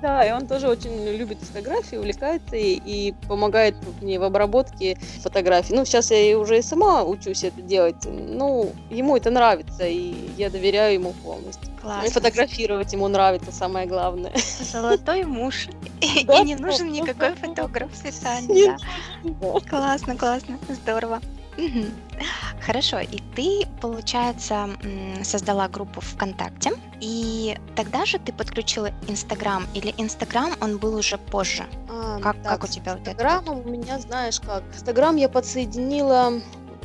да, 0.00 0.24
и 0.26 0.32
он 0.32 0.46
тоже 0.46 0.66
очень 0.68 1.04
любит 1.16 1.38
фотографии, 1.42 1.96
увлекается 1.96 2.56
и, 2.56 2.72
и 2.74 3.12
помогает 3.28 3.76
мне 4.00 4.18
в 4.18 4.22
обработке 4.24 4.96
фотографий. 5.22 5.74
Ну, 5.74 5.84
сейчас 5.84 6.10
я 6.10 6.30
и 6.30 6.34
уже 6.34 6.58
и 6.58 6.62
сама 6.62 7.04
учусь 7.04 7.44
это 7.44 7.60
делать. 7.60 7.96
Ну, 8.06 8.72
ему 8.90 9.16
это 9.16 9.30
нравится, 9.30 9.86
и 9.86 10.14
я 10.38 10.48
доверяю 10.48 10.94
ему 10.94 11.12
полностью. 11.12 11.68
И 11.68 11.80
Классно. 11.82 12.10
фотографировать 12.10 12.92
ему 12.92 13.08
нравится, 13.08 13.52
самое 13.52 13.86
главное. 13.86 14.32
Золотой 14.72 15.24
муж. 15.24 15.66
И 16.00 16.24
Да, 16.24 16.40
не 16.42 16.54
нужен 16.56 16.88
да, 16.90 16.92
никакой 17.00 17.34
фотограф, 17.34 17.90
да. 18.02 18.76
Классно, 19.68 20.16
классно, 20.16 20.58
здорово. 20.68 21.20
Мгм. 21.58 21.90
Хорошо, 22.60 23.00
и 23.00 23.18
ты, 23.34 23.66
получается, 23.80 24.70
м, 24.82 25.24
создала 25.24 25.68
группу 25.68 26.00
ВКонтакте, 26.00 26.72
и 27.00 27.56
тогда 27.76 28.06
же 28.06 28.18
ты 28.18 28.32
подключила 28.32 28.90
Инстаграм, 29.08 29.66
или 29.74 29.92
Инстаграм, 29.98 30.52
он 30.60 30.78
был 30.78 30.94
уже 30.96 31.18
позже? 31.18 31.64
А, 31.90 32.18
Как, 32.20 32.36
так, 32.42 32.52
как 32.60 32.64
у 32.64 32.66
тебя 32.72 32.92
вот 32.94 33.02
это? 33.02 33.10
Инстаграмом 33.10 33.60
у 33.66 33.68
меня, 33.68 33.98
знаешь 33.98 34.40
как, 34.40 34.62
Инстаграм 34.74 35.16
я 35.16 35.28
подсоединила, 35.28 36.32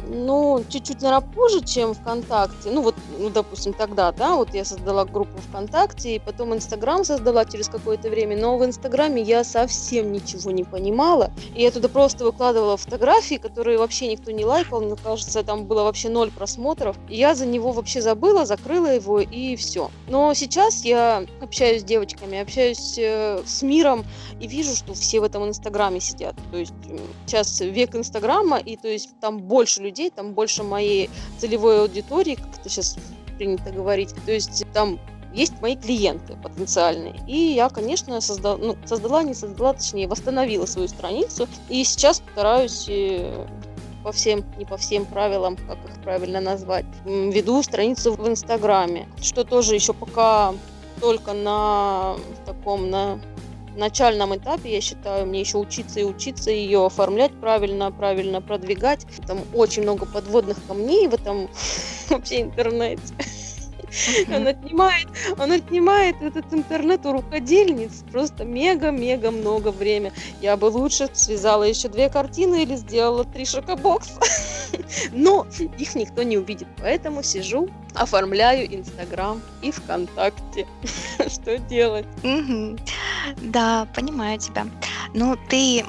ну, 0.08 0.64
чуть-чуть, 0.70 1.02
наверное, 1.02 1.28
позже, 1.30 1.62
чем 1.64 1.94
ВКонтакте. 1.94 2.72
Ну, 2.72 2.82
вот, 2.82 2.96
ну, 3.18 3.30
допустим, 3.30 3.74
тогда, 3.74 4.12
да, 4.12 4.36
вот 4.36 4.54
я 4.54 4.66
создала 4.66 5.06
группу 5.06 5.38
ВКонтакте, 5.50 6.16
и 6.16 6.20
потом 6.20 6.54
Инстаграм 6.54 7.04
создала 7.04 7.46
через 7.46 7.68
какое-то 7.70 8.10
время, 8.10 8.38
но 8.38 8.58
в 8.58 8.66
Инстаграме 8.66 9.22
я 9.22 9.44
совсем 9.44 10.12
ничего 10.12 10.52
не 10.52 10.64
понимала, 10.64 11.32
и 11.56 11.62
я 11.62 11.72
туда 11.72 11.90
просто 11.90 12.26
выкладывала 12.26 12.78
фотографии, 12.78 13.36
которые 13.36 13.78
вообще 13.78 14.08
никто 14.08 14.32
не 14.32 14.46
лайкал, 14.46 14.82
мне 14.82 14.96
кажется, 14.96 15.44
там 15.44 15.66
было 15.66 15.84
вообще 15.84 16.10
ноль 16.10 16.32
просмотров, 16.32 16.98
и 17.10 17.18
я 17.18 17.36
за 17.36 17.46
него 17.46 17.72
вообще 17.72 18.02
забыла, 18.02 18.46
закрыла 18.46 18.88
его, 18.88 19.20
и 19.20 19.56
все. 19.56 19.92
Но 20.08 20.34
сейчас 20.34 20.84
я 20.84 21.26
общаюсь 21.42 21.82
с 21.82 21.86
девочками, 21.86 22.40
общаюсь 22.40 22.98
э, 22.98 23.42
с 23.46 23.62
миром, 23.62 24.06
и 24.40 24.48
вижу, 24.48 24.76
что 24.76 24.94
все 24.94 25.20
в 25.20 25.24
этом 25.24 25.48
Инстаграме 25.48 26.00
сидят. 26.00 26.36
То 26.52 26.58
есть 26.58 26.74
сейчас 27.26 27.60
век 27.62 27.96
Инстаграма, 27.96 28.58
и 28.58 28.76
то 28.76 28.88
есть 28.88 29.20
там 29.20 29.40
больше 29.40 29.82
людей, 29.82 30.10
там 30.10 30.34
больше 30.34 30.64
моей 30.64 31.10
целевой 31.40 31.82
аудитории, 31.82 32.36
как 32.36 32.60
это 32.60 32.70
сейчас 32.70 32.98
принято 33.38 33.72
говорить. 33.72 34.14
То 34.26 34.32
есть 34.32 34.66
там 34.74 35.00
есть 35.34 35.62
мои 35.62 35.76
клиенты 35.76 36.36
потенциальные. 36.42 37.16
И 37.28 37.38
я, 37.38 37.70
конечно, 37.70 38.20
создала, 38.22 38.58
ну, 38.58 38.78
создала, 38.86 39.24
не 39.24 39.34
создала, 39.34 39.74
точнее, 39.74 40.08
восстановила 40.08 40.66
свою 40.66 40.88
страницу. 40.88 41.48
И 41.70 41.84
сейчас 41.84 42.24
стараюсь 42.34 42.88
э, 42.90 43.46
по 44.04 44.12
всем, 44.12 44.44
не 44.58 44.66
по 44.66 44.78
всем 44.78 45.06
правилам, 45.06 45.58
как 45.68 45.78
их 45.86 46.02
правильно 46.02 46.40
назвать, 46.40 46.86
веду 47.06 47.62
страницу 47.62 48.14
в 48.14 48.28
Инстаграме, 48.28 49.08
что 49.22 49.44
тоже 49.44 49.76
еще 49.76 49.94
пока 49.94 50.54
только 51.02 51.34
на 51.34 52.16
таком, 52.46 52.90
на 52.90 53.20
начальном 53.76 54.36
этапе, 54.36 54.74
я 54.74 54.82
считаю, 54.82 55.26
мне 55.28 55.42
еще 55.42 55.58
учиться 55.58 56.00
и 56.00 56.04
учиться 56.04 56.50
ее 56.50 56.86
оформлять 56.86 57.32
правильно, 57.40 57.92
правильно 57.92 58.42
продвигать. 58.42 59.06
Там 59.28 59.40
очень 59.54 59.84
много 59.84 60.06
подводных 60.06 60.58
камней 60.68 61.08
в 61.08 61.14
этом 61.14 61.50
вообще 62.10 62.42
интернете. 62.42 63.02
Он 64.34 64.48
отнимает, 64.48 65.08
он 65.40 65.52
отнимает 65.52 66.22
этот 66.22 66.54
интернет 66.54 67.06
у 67.06 67.14
рукодельниц 67.14 68.04
просто 68.12 68.44
мега-мега 68.44 69.32
много 69.32 69.70
время. 69.70 70.12
Я 70.42 70.58
бы 70.58 70.66
лучше 70.66 71.10
связала 71.14 71.64
еще 71.64 71.88
две 71.88 72.10
картины 72.10 72.64
или 72.64 72.76
сделала 72.76 73.24
три 73.24 73.46
шокобокса. 73.46 74.20
Но 75.14 75.48
их 75.78 75.96
никто 75.96 76.24
не 76.24 76.38
увидит, 76.38 76.68
поэтому 76.80 77.24
сижу, 77.24 77.70
оформляю 77.94 78.74
Инстаграм 78.76 79.42
и 79.62 79.72
ВКонтакте. 79.72 80.68
Что 81.28 81.58
делать? 81.58 82.06
Да, 83.42 83.88
понимаю 83.96 84.38
тебя. 84.40 84.68
Ну, 85.14 85.38
ты, 85.50 85.84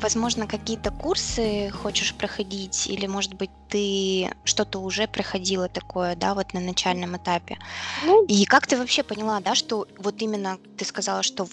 возможно, 0.00 0.46
какие-то 0.46 0.90
курсы 0.90 1.70
хочешь 1.70 2.14
проходить, 2.14 2.86
или, 2.86 3.06
может 3.06 3.34
быть, 3.34 3.50
ты 3.68 4.30
что-то 4.44 4.78
уже 4.80 5.06
проходила 5.06 5.68
такое, 5.68 6.16
да, 6.16 6.34
вот 6.34 6.54
на 6.54 6.60
начальном 6.60 7.16
этапе. 7.16 7.58
Ну, 8.04 8.24
И 8.26 8.44
как 8.44 8.66
ты 8.66 8.76
вообще 8.76 9.02
поняла, 9.02 9.40
да, 9.40 9.54
что 9.54 9.86
вот 9.98 10.22
именно 10.22 10.58
ты 10.76 10.84
сказала, 10.84 11.22
что 11.22 11.48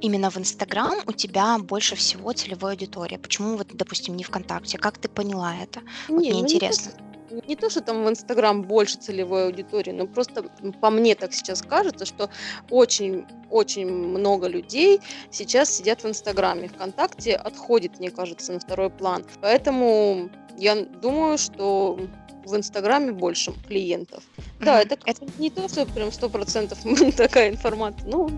именно 0.00 0.30
в 0.30 0.36
Инстаграм 0.36 0.94
у 1.06 1.12
тебя 1.12 1.58
больше 1.58 1.96
всего 1.96 2.32
целевой 2.32 2.72
аудитории? 2.72 3.16
Почему 3.16 3.56
вот, 3.56 3.68
допустим, 3.72 4.16
не 4.16 4.24
ВКонтакте? 4.24 4.78
Как 4.78 4.98
ты 4.98 5.08
поняла 5.08 5.54
это? 5.56 5.80
Вот 6.08 6.22
не, 6.22 6.30
мне 6.30 6.40
ну, 6.40 6.46
интересно. 6.46 6.92
Не 7.30 7.56
то, 7.56 7.70
что 7.70 7.80
там 7.80 8.04
в 8.04 8.08
Инстаграм 8.08 8.62
больше 8.62 8.98
целевой 8.98 9.46
аудитории, 9.46 9.92
но 9.92 10.06
просто 10.06 10.44
по 10.80 10.90
мне 10.90 11.14
так 11.14 11.32
сейчас 11.32 11.62
кажется, 11.62 12.06
что 12.06 12.30
очень-очень 12.70 13.88
много 13.88 14.46
людей 14.46 15.00
сейчас 15.30 15.70
сидят 15.70 16.02
в 16.02 16.08
Инстаграме. 16.08 16.68
ВКонтакте 16.68 17.34
отходит, 17.34 17.98
мне 17.98 18.10
кажется, 18.10 18.52
на 18.52 18.60
второй 18.60 18.90
план. 18.90 19.24
Поэтому 19.40 20.30
я 20.56 20.74
думаю, 20.84 21.38
что 21.38 21.98
в 22.48 22.56
Инстаграме 22.56 23.12
больше 23.12 23.52
клиентов. 23.66 24.22
Да, 24.60 24.72
Мгм. 24.74 24.80
это 24.82 24.96
как-то 24.96 25.26
не 25.38 25.50
то, 25.50 25.68
что 25.68 25.86
прям 25.86 26.10
сто 26.12 26.28
процентов 26.28 26.78
такая 27.16 27.50
информация. 27.50 28.08
Ну, 28.08 28.30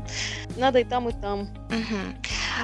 надо 0.56 0.80
и 0.80 0.84
там, 0.84 1.08
и 1.08 1.12
там. 1.12 1.48
Мгм. 1.70 2.16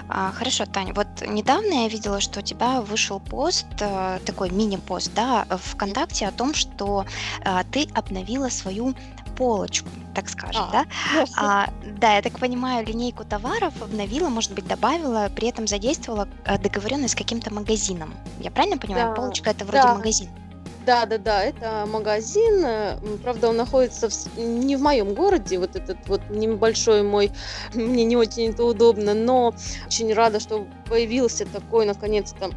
А, 0.08 0.32
хорошо, 0.32 0.66
Таня, 0.66 0.92
вот 0.92 1.06
недавно 1.26 1.84
я 1.84 1.88
видела, 1.88 2.20
что 2.20 2.40
у 2.40 2.42
тебя 2.42 2.80
вышел 2.80 3.20
пост, 3.20 3.66
э, 3.80 4.18
такой 4.26 4.50
мини-пост, 4.50 5.12
да, 5.14 5.46
ВКонтакте 5.50 6.26
о 6.26 6.32
том, 6.32 6.54
что 6.54 7.06
а, 7.44 7.64
ты 7.64 7.88
обновила 7.94 8.48
свою 8.48 8.94
полочку, 9.36 9.88
так 10.14 10.28
скажем, 10.28 10.64
А, 10.68 10.72
да? 10.72 10.86
Да, 11.14 11.26
А, 11.36 11.70
да, 11.98 12.16
я 12.16 12.22
так 12.22 12.38
понимаю, 12.38 12.86
линейку 12.86 13.24
товаров 13.24 13.74
обновила, 13.80 14.28
может 14.28 14.52
быть, 14.52 14.66
добавила, 14.66 15.30
при 15.34 15.48
этом 15.48 15.66
задействовала 15.66 16.28
э, 16.46 16.58
договоренность 16.58 17.14
с 17.14 17.16
каким-то 17.16 17.52
магазином. 17.52 18.14
Я 18.40 18.50
правильно 18.50 18.78
понимаю? 18.78 19.08
Да, 19.08 19.14
Полочка 19.14 19.50
это 19.50 19.64
вроде 19.64 19.82
да. 19.82 19.94
магазин. 19.94 20.28
Да, 20.86 21.04
да, 21.04 21.18
да, 21.18 21.42
это 21.42 21.84
магазин. 21.86 22.64
э, 22.64 22.96
Правда, 23.24 23.48
он 23.48 23.56
находится 23.56 24.08
в 24.08 24.38
не 24.38 24.76
в 24.76 24.82
моем 24.82 25.14
городе, 25.14 25.58
вот 25.58 25.74
этот 25.74 25.98
вот 26.06 26.20
небольшой 26.30 27.02
мой, 27.02 27.32
мне 27.74 28.04
не 28.04 28.16
очень 28.16 28.50
это 28.50 28.62
удобно, 28.64 29.12
но 29.12 29.52
очень 29.86 30.14
рада, 30.14 30.38
что 30.38 30.64
появился 30.88 31.44
такой, 31.44 31.86
наконец-то, 31.86 32.50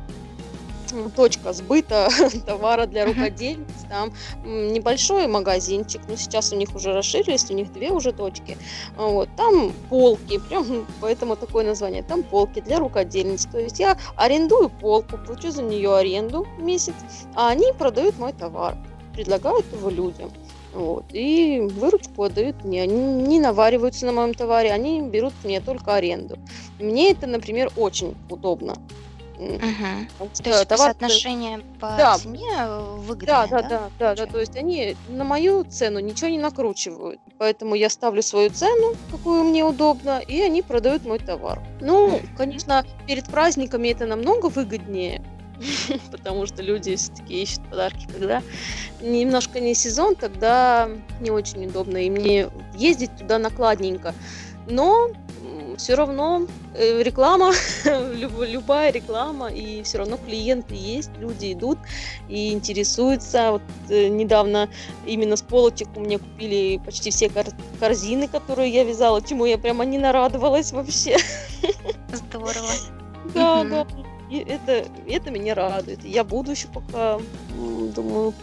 точка 1.16 1.54
сбыта 1.54 2.10
товара 2.46 2.86
для 2.86 3.06
рукодельниц. 3.06 3.68
Там 3.90 4.14
небольшой 4.44 5.28
магазинчик, 5.28 6.02
но 6.08 6.16
сейчас 6.16 6.52
у 6.54 6.56
них 6.56 6.76
уже 6.76 6.94
расширились, 6.94 7.50
у 7.50 7.54
них 7.54 7.72
две 7.74 7.92
уже 7.92 8.12
точки. 8.12 8.58
А 8.98 9.08
Вот, 9.08 9.30
там 9.36 9.74
полки, 9.90 10.40
прям 10.40 10.86
поэтому 11.02 11.36
такое 11.36 11.66
название, 11.66 12.04
там 12.04 12.24
полки 12.24 12.62
для 12.62 12.80
рукодельниц. 12.80 13.46
То 13.46 13.60
есть 13.60 13.80
я 13.80 13.98
арендую 14.16 14.70
полку, 14.70 15.18
плачу 15.18 15.52
за 15.52 15.64
нее 15.64 15.96
аренду 15.96 16.48
месяц, 16.58 16.96
а 17.36 17.50
они 17.50 17.72
продают 17.78 18.18
мой 18.18 18.34
товар, 18.34 18.78
предлагают 19.14 19.66
его 19.74 19.90
людям. 19.90 20.32
Вот, 20.74 21.06
и 21.14 21.62
выручку 21.62 22.24
отдают 22.24 22.64
мне. 22.64 22.84
Они 22.84 22.96
не 22.96 23.40
навариваются 23.40 24.06
на 24.06 24.12
моем 24.12 24.34
товаре, 24.34 24.72
они 24.72 25.02
берут 25.02 25.34
мне 25.44 25.62
только 25.62 25.96
аренду. 25.96 26.38
Мне 26.80 27.12
это, 27.12 27.26
например, 27.26 27.72
очень 27.76 28.16
удобно. 28.30 28.76
Потому 29.40 30.30
То 30.44 30.50
есть 30.50 30.68
товар- 30.68 30.78
соотношение 30.92 31.60
по 31.80 31.88
Да. 31.98 32.18
цене 32.18 32.50
э, 32.52 32.56
Да, 32.58 32.80
выгодное, 32.98 33.48
да, 33.48 33.48
да, 33.48 33.62
да, 33.62 33.70
да, 33.70 33.90
получается? 34.00 34.28
То 34.34 34.40
есть 34.40 34.56
они 34.58 34.98
на 35.08 35.24
мою 35.24 35.64
цену 35.64 36.00
ничего 36.00 36.30
не 36.30 36.40
накручивают. 36.40 37.22
Поэтому 37.38 37.76
я 37.76 37.90
ставлю 37.90 38.22
свою 38.22 38.50
цену, 38.50 38.96
какую 39.12 39.46
мне 39.46 39.64
удобно, 39.64 40.20
и 40.20 40.42
они 40.42 40.62
продают 40.62 41.06
мой 41.06 41.20
товар. 41.20 41.62
Ну, 41.80 42.20
конечно, 42.38 42.86
перед 43.08 43.26
праздниками 43.28 43.88
это 43.88 44.06
намного 44.06 44.48
выгоднее, 44.48 45.24
потому 46.12 46.46
что 46.46 46.62
люди 46.62 46.98
все-таки 46.98 47.42
ищут 47.42 47.62
подарки, 47.70 48.08
когда 48.12 48.42
немножко 49.02 49.62
не 49.62 49.74
сезон, 49.74 50.16
тогда 50.16 50.90
не 51.22 51.32
очень 51.32 51.66
удобно. 51.66 51.98
И 51.98 52.10
мне 52.10 52.50
ездить 52.76 53.16
туда 53.18 53.38
накладненько. 53.40 54.14
Но 54.68 55.08
все 55.80 55.96
равно 55.96 56.46
э, 56.76 57.02
реклама, 57.02 57.54
любая 58.14 58.92
реклама, 58.92 59.48
и 59.48 59.82
все 59.84 60.00
равно 60.00 60.18
клиенты 60.18 60.76
есть, 60.76 61.10
люди 61.18 61.54
идут 61.54 61.80
и 62.28 62.52
интересуются. 62.52 63.54
Вот 63.54 63.62
э, 63.90 64.10
недавно 64.10 64.70
именно 65.06 65.38
с 65.38 65.42
полочек 65.42 65.88
у 65.96 66.02
меня 66.02 66.20
купили 66.20 66.80
почти 66.86 67.10
все 67.10 67.32
корзины, 67.80 68.28
которые 68.28 68.72
я 68.72 68.84
вязала, 68.84 69.22
чему 69.22 69.46
я 69.46 69.58
прямо 69.58 69.86
не 69.86 69.98
нарадовалась 69.98 70.74
вообще. 70.74 71.18
Здорово. 72.12 72.72
Да, 73.34 73.64
да. 73.64 73.88
И 74.30 74.38
это, 74.40 74.86
это 75.08 75.32
меня 75.32 75.56
радует. 75.56 76.04
Я 76.04 76.24
буду 76.24 76.52
еще 76.52 76.68
пока, 76.68 77.20
думаю, 77.96 78.34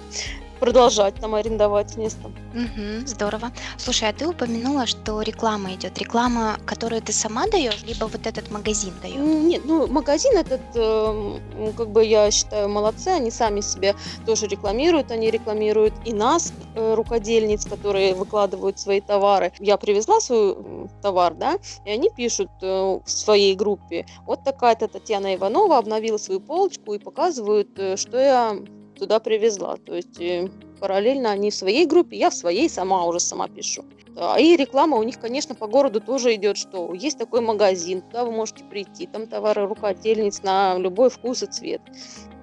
продолжать 0.60 1.14
там 1.16 1.34
арендовать 1.34 1.96
место. 1.96 2.30
Угу, 2.54 3.06
здорово. 3.06 3.52
Слушай, 3.76 4.08
а 4.08 4.12
ты 4.12 4.26
упомянула, 4.26 4.86
что 4.86 5.20
реклама 5.22 5.74
идет. 5.74 5.98
Реклама, 5.98 6.58
которую 6.64 7.02
ты 7.02 7.12
сама 7.12 7.46
даешь, 7.46 7.82
либо 7.84 8.04
вот 8.06 8.26
этот 8.26 8.50
магазин 8.50 8.94
дает? 9.02 9.16
Нет, 9.16 9.62
ну 9.64 9.86
магазин 9.86 10.36
этот, 10.36 10.62
э, 10.74 11.72
как 11.76 11.90
бы 11.90 12.04
я 12.04 12.30
считаю, 12.30 12.68
молодцы, 12.68 13.08
они 13.08 13.30
сами 13.30 13.60
себя 13.60 13.94
тоже 14.24 14.46
рекламируют, 14.46 15.10
они 15.10 15.30
рекламируют 15.30 15.94
и 16.04 16.12
нас, 16.12 16.52
э, 16.74 16.94
рукодельниц, 16.94 17.66
которые 17.66 18.14
выкладывают 18.14 18.78
свои 18.78 19.00
товары. 19.00 19.52
Я 19.58 19.76
привезла 19.76 20.20
свой 20.20 20.56
товар, 21.02 21.34
да, 21.34 21.58
и 21.84 21.90
они 21.90 22.10
пишут 22.10 22.50
э, 22.62 23.00
в 23.04 23.10
своей 23.10 23.54
группе, 23.54 24.06
вот 24.24 24.44
такая-то 24.44 24.88
Татьяна 24.88 25.34
Иванова 25.34 25.78
обновила 25.78 26.18
свою 26.18 26.40
полочку 26.40 26.94
и 26.94 26.98
показывают, 26.98 27.78
э, 27.78 27.96
что 27.96 28.18
я 28.18 28.56
туда 28.98 29.20
привезла. 29.20 29.76
То 29.76 29.94
есть 29.94 30.20
э, 30.20 30.48
параллельно 30.80 31.30
они 31.30 31.50
в 31.50 31.54
своей 31.54 31.86
группе, 31.86 32.16
я 32.16 32.30
в 32.30 32.34
своей 32.34 32.68
сама 32.68 33.04
уже 33.04 33.20
сама 33.20 33.48
пишу. 33.48 33.84
Да, 34.08 34.38
и 34.38 34.56
реклама 34.56 34.96
у 34.96 35.02
них, 35.02 35.20
конечно, 35.20 35.54
по 35.54 35.66
городу 35.66 36.00
тоже 36.00 36.34
идет, 36.34 36.56
что 36.56 36.94
есть 36.94 37.18
такой 37.18 37.42
магазин, 37.42 38.00
туда 38.00 38.24
вы 38.24 38.32
можете 38.32 38.64
прийти, 38.64 39.06
там 39.06 39.26
товары 39.26 39.66
рукодельниц 39.66 40.42
на 40.42 40.78
любой 40.78 41.10
вкус 41.10 41.42
и 41.42 41.46
цвет. 41.46 41.82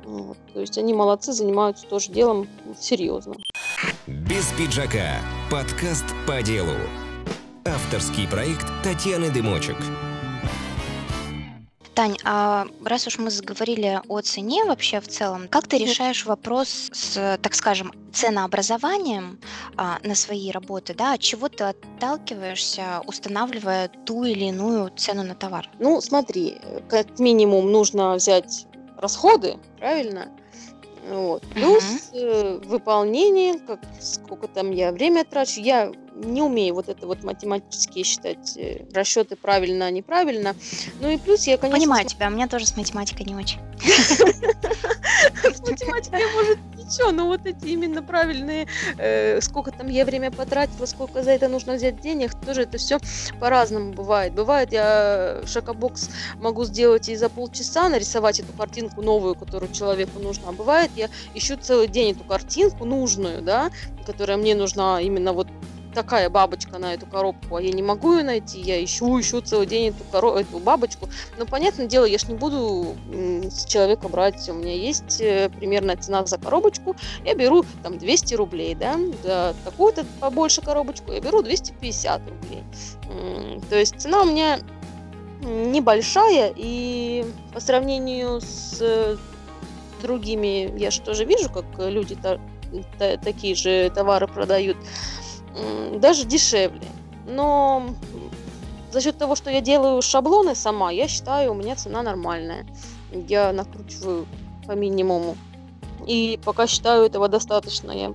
Вот. 0.05 0.37
То 0.53 0.61
есть 0.61 0.77
они 0.77 0.93
молодцы, 0.93 1.33
занимаются 1.33 1.87
тоже 1.87 2.11
делом 2.11 2.47
серьезно. 2.79 3.35
Без 4.05 4.51
пиджака. 4.57 5.19
Подкаст 5.49 6.05
по 6.27 6.43
делу. 6.43 6.73
Авторский 7.65 8.27
проект 8.27 8.67
Татьяны 8.83 9.31
Дымочек. 9.31 9.77
Тань, 11.95 12.17
а 12.23 12.65
раз 12.83 13.05
уж 13.05 13.19
мы 13.19 13.29
заговорили 13.29 14.01
о 14.07 14.21
цене 14.21 14.65
вообще 14.65 14.99
в 14.99 15.07
целом, 15.07 15.47
как 15.47 15.67
ты 15.67 15.77
решаешь 15.77 16.25
вопрос 16.25 16.89
с, 16.91 17.37
так 17.41 17.53
скажем, 17.53 17.93
ценообразованием 18.11 19.39
а, 19.77 19.99
на 20.03 20.15
свои 20.15 20.49
работы, 20.49 20.95
да, 20.95 21.13
от 21.13 21.21
чего 21.21 21.49
ты 21.49 21.65
отталкиваешься, 21.65 23.01
устанавливая 23.05 23.89
ту 24.05 24.23
или 24.23 24.45
иную 24.45 24.89
цену 24.95 25.23
на 25.23 25.35
товар? 25.35 25.69
Ну, 25.79 26.01
смотри, 26.01 26.57
как 26.89 27.19
минимум 27.19 27.71
нужно 27.71 28.15
взять 28.15 28.65
расходы, 28.97 29.57
правильно? 29.77 30.31
Вот. 31.09 31.43
Плюс 31.53 31.83
uh-huh. 32.13 32.61
э, 32.61 32.61
выполнение, 32.65 33.59
как, 33.59 33.79
сколько 33.99 34.47
там 34.47 34.71
я 34.71 34.91
время 34.91 35.25
трачу. 35.25 35.59
Я 35.59 35.91
не 36.23 36.41
умею 36.41 36.75
вот 36.75 36.89
это 36.89 37.05
вот 37.07 37.23
математически 37.23 38.03
считать 38.03 38.57
э, 38.57 38.85
расчеты 38.93 39.35
правильно, 39.35 39.89
неправильно. 39.91 40.55
Ну 41.01 41.09
и 41.09 41.17
плюс 41.17 41.47
я, 41.47 41.57
конечно... 41.57 41.79
Понимаю 41.79 42.05
тебя, 42.05 42.27
у 42.27 42.31
меня 42.31 42.47
тоже 42.47 42.65
с 42.65 42.77
математикой 42.77 43.25
не 43.25 43.35
очень. 43.35 43.59
С 45.43 45.59
математикой, 45.61 46.21
может, 46.33 46.57
ничего, 46.77 47.11
но 47.11 47.27
вот 47.27 47.45
эти 47.45 47.65
именно 47.65 48.01
правильные, 48.01 48.67
э, 48.97 49.41
сколько 49.41 49.71
там 49.71 49.87
я 49.87 50.05
время 50.05 50.31
потратила, 50.31 50.85
сколько 50.85 51.23
за 51.23 51.31
это 51.31 51.47
нужно 51.47 51.73
взять 51.73 52.01
денег, 52.01 52.33
тоже 52.45 52.63
это 52.63 52.77
все 52.77 52.99
по-разному 53.39 53.93
бывает. 53.93 54.33
Бывает, 54.33 54.71
я 54.71 55.41
шокобокс 55.45 56.09
могу 56.37 56.65
сделать 56.65 57.09
и 57.09 57.15
за 57.15 57.29
полчаса 57.29 57.89
нарисовать 57.89 58.39
эту 58.39 58.53
картинку 58.53 59.01
новую, 59.01 59.35
которую 59.35 59.71
человеку 59.71 60.19
нужна. 60.19 60.49
А 60.49 60.51
бывает, 60.51 60.91
я 60.95 61.09
ищу 61.33 61.57
целый 61.57 61.87
день 61.87 62.11
эту 62.11 62.23
картинку 62.23 62.85
нужную, 62.85 63.41
да, 63.41 63.71
которая 64.05 64.37
мне 64.37 64.55
нужна 64.55 65.01
именно 65.01 65.33
вот 65.33 65.47
такая 65.93 66.29
бабочка 66.29 66.79
на 66.79 66.93
эту 66.93 67.05
коробку, 67.05 67.57
а 67.57 67.61
я 67.61 67.71
не 67.71 67.83
могу 67.83 68.13
ее 68.13 68.23
найти, 68.23 68.59
я 68.59 68.83
ищу, 68.83 69.19
ищу 69.19 69.41
целый 69.41 69.67
день 69.67 69.89
эту, 69.89 70.03
коро... 70.11 70.39
эту 70.39 70.59
бабочку. 70.59 71.09
Но, 71.37 71.45
понятное 71.45 71.85
дело, 71.85 72.05
я 72.05 72.17
ж 72.17 72.27
не 72.27 72.35
буду 72.35 72.95
с 73.11 73.65
человека 73.65 74.09
брать, 74.09 74.47
у 74.49 74.53
меня 74.53 74.73
есть 74.73 75.21
э, 75.21 75.49
примерная 75.49 75.97
цена 75.97 76.25
за 76.25 76.37
коробочку, 76.37 76.95
я 77.25 77.35
беру 77.35 77.65
там 77.83 77.97
200 77.97 78.35
рублей, 78.35 78.75
да, 78.75 78.97
за 79.23 79.55
такую-то 79.63 80.05
побольше 80.19 80.61
коробочку 80.61 81.11
я 81.11 81.21
беру 81.21 81.41
250 81.41 82.21
рублей. 82.27 82.63
То 83.69 83.77
есть 83.77 83.99
цена 83.99 84.23
у 84.23 84.25
меня 84.25 84.59
небольшая, 85.41 86.53
и 86.55 87.25
по 87.53 87.59
сравнению 87.59 88.41
с 88.41 89.17
другими, 90.01 90.73
я 90.77 90.91
же 90.91 91.01
тоже 91.01 91.25
вижу, 91.25 91.49
как 91.49 91.65
люди 91.77 92.17
такие 93.23 93.55
же 93.55 93.89
товары 93.89 94.27
продают, 94.27 94.77
даже 95.99 96.25
дешевле. 96.25 96.87
Но 97.25 97.83
за 98.91 99.01
счет 99.01 99.17
того, 99.17 99.35
что 99.35 99.49
я 99.49 99.61
делаю 99.61 100.01
шаблоны 100.01 100.55
сама, 100.55 100.91
я 100.91 101.07
считаю, 101.07 101.51
у 101.51 101.55
меня 101.55 101.75
цена 101.75 102.03
нормальная. 102.03 102.65
Я 103.11 103.51
накручиваю 103.51 104.27
по 104.67 104.73
минимуму. 104.73 105.37
И 106.05 106.39
пока 106.43 106.67
считаю 106.67 107.05
этого 107.05 107.27
достаточно. 107.27 107.91
Я 107.91 108.13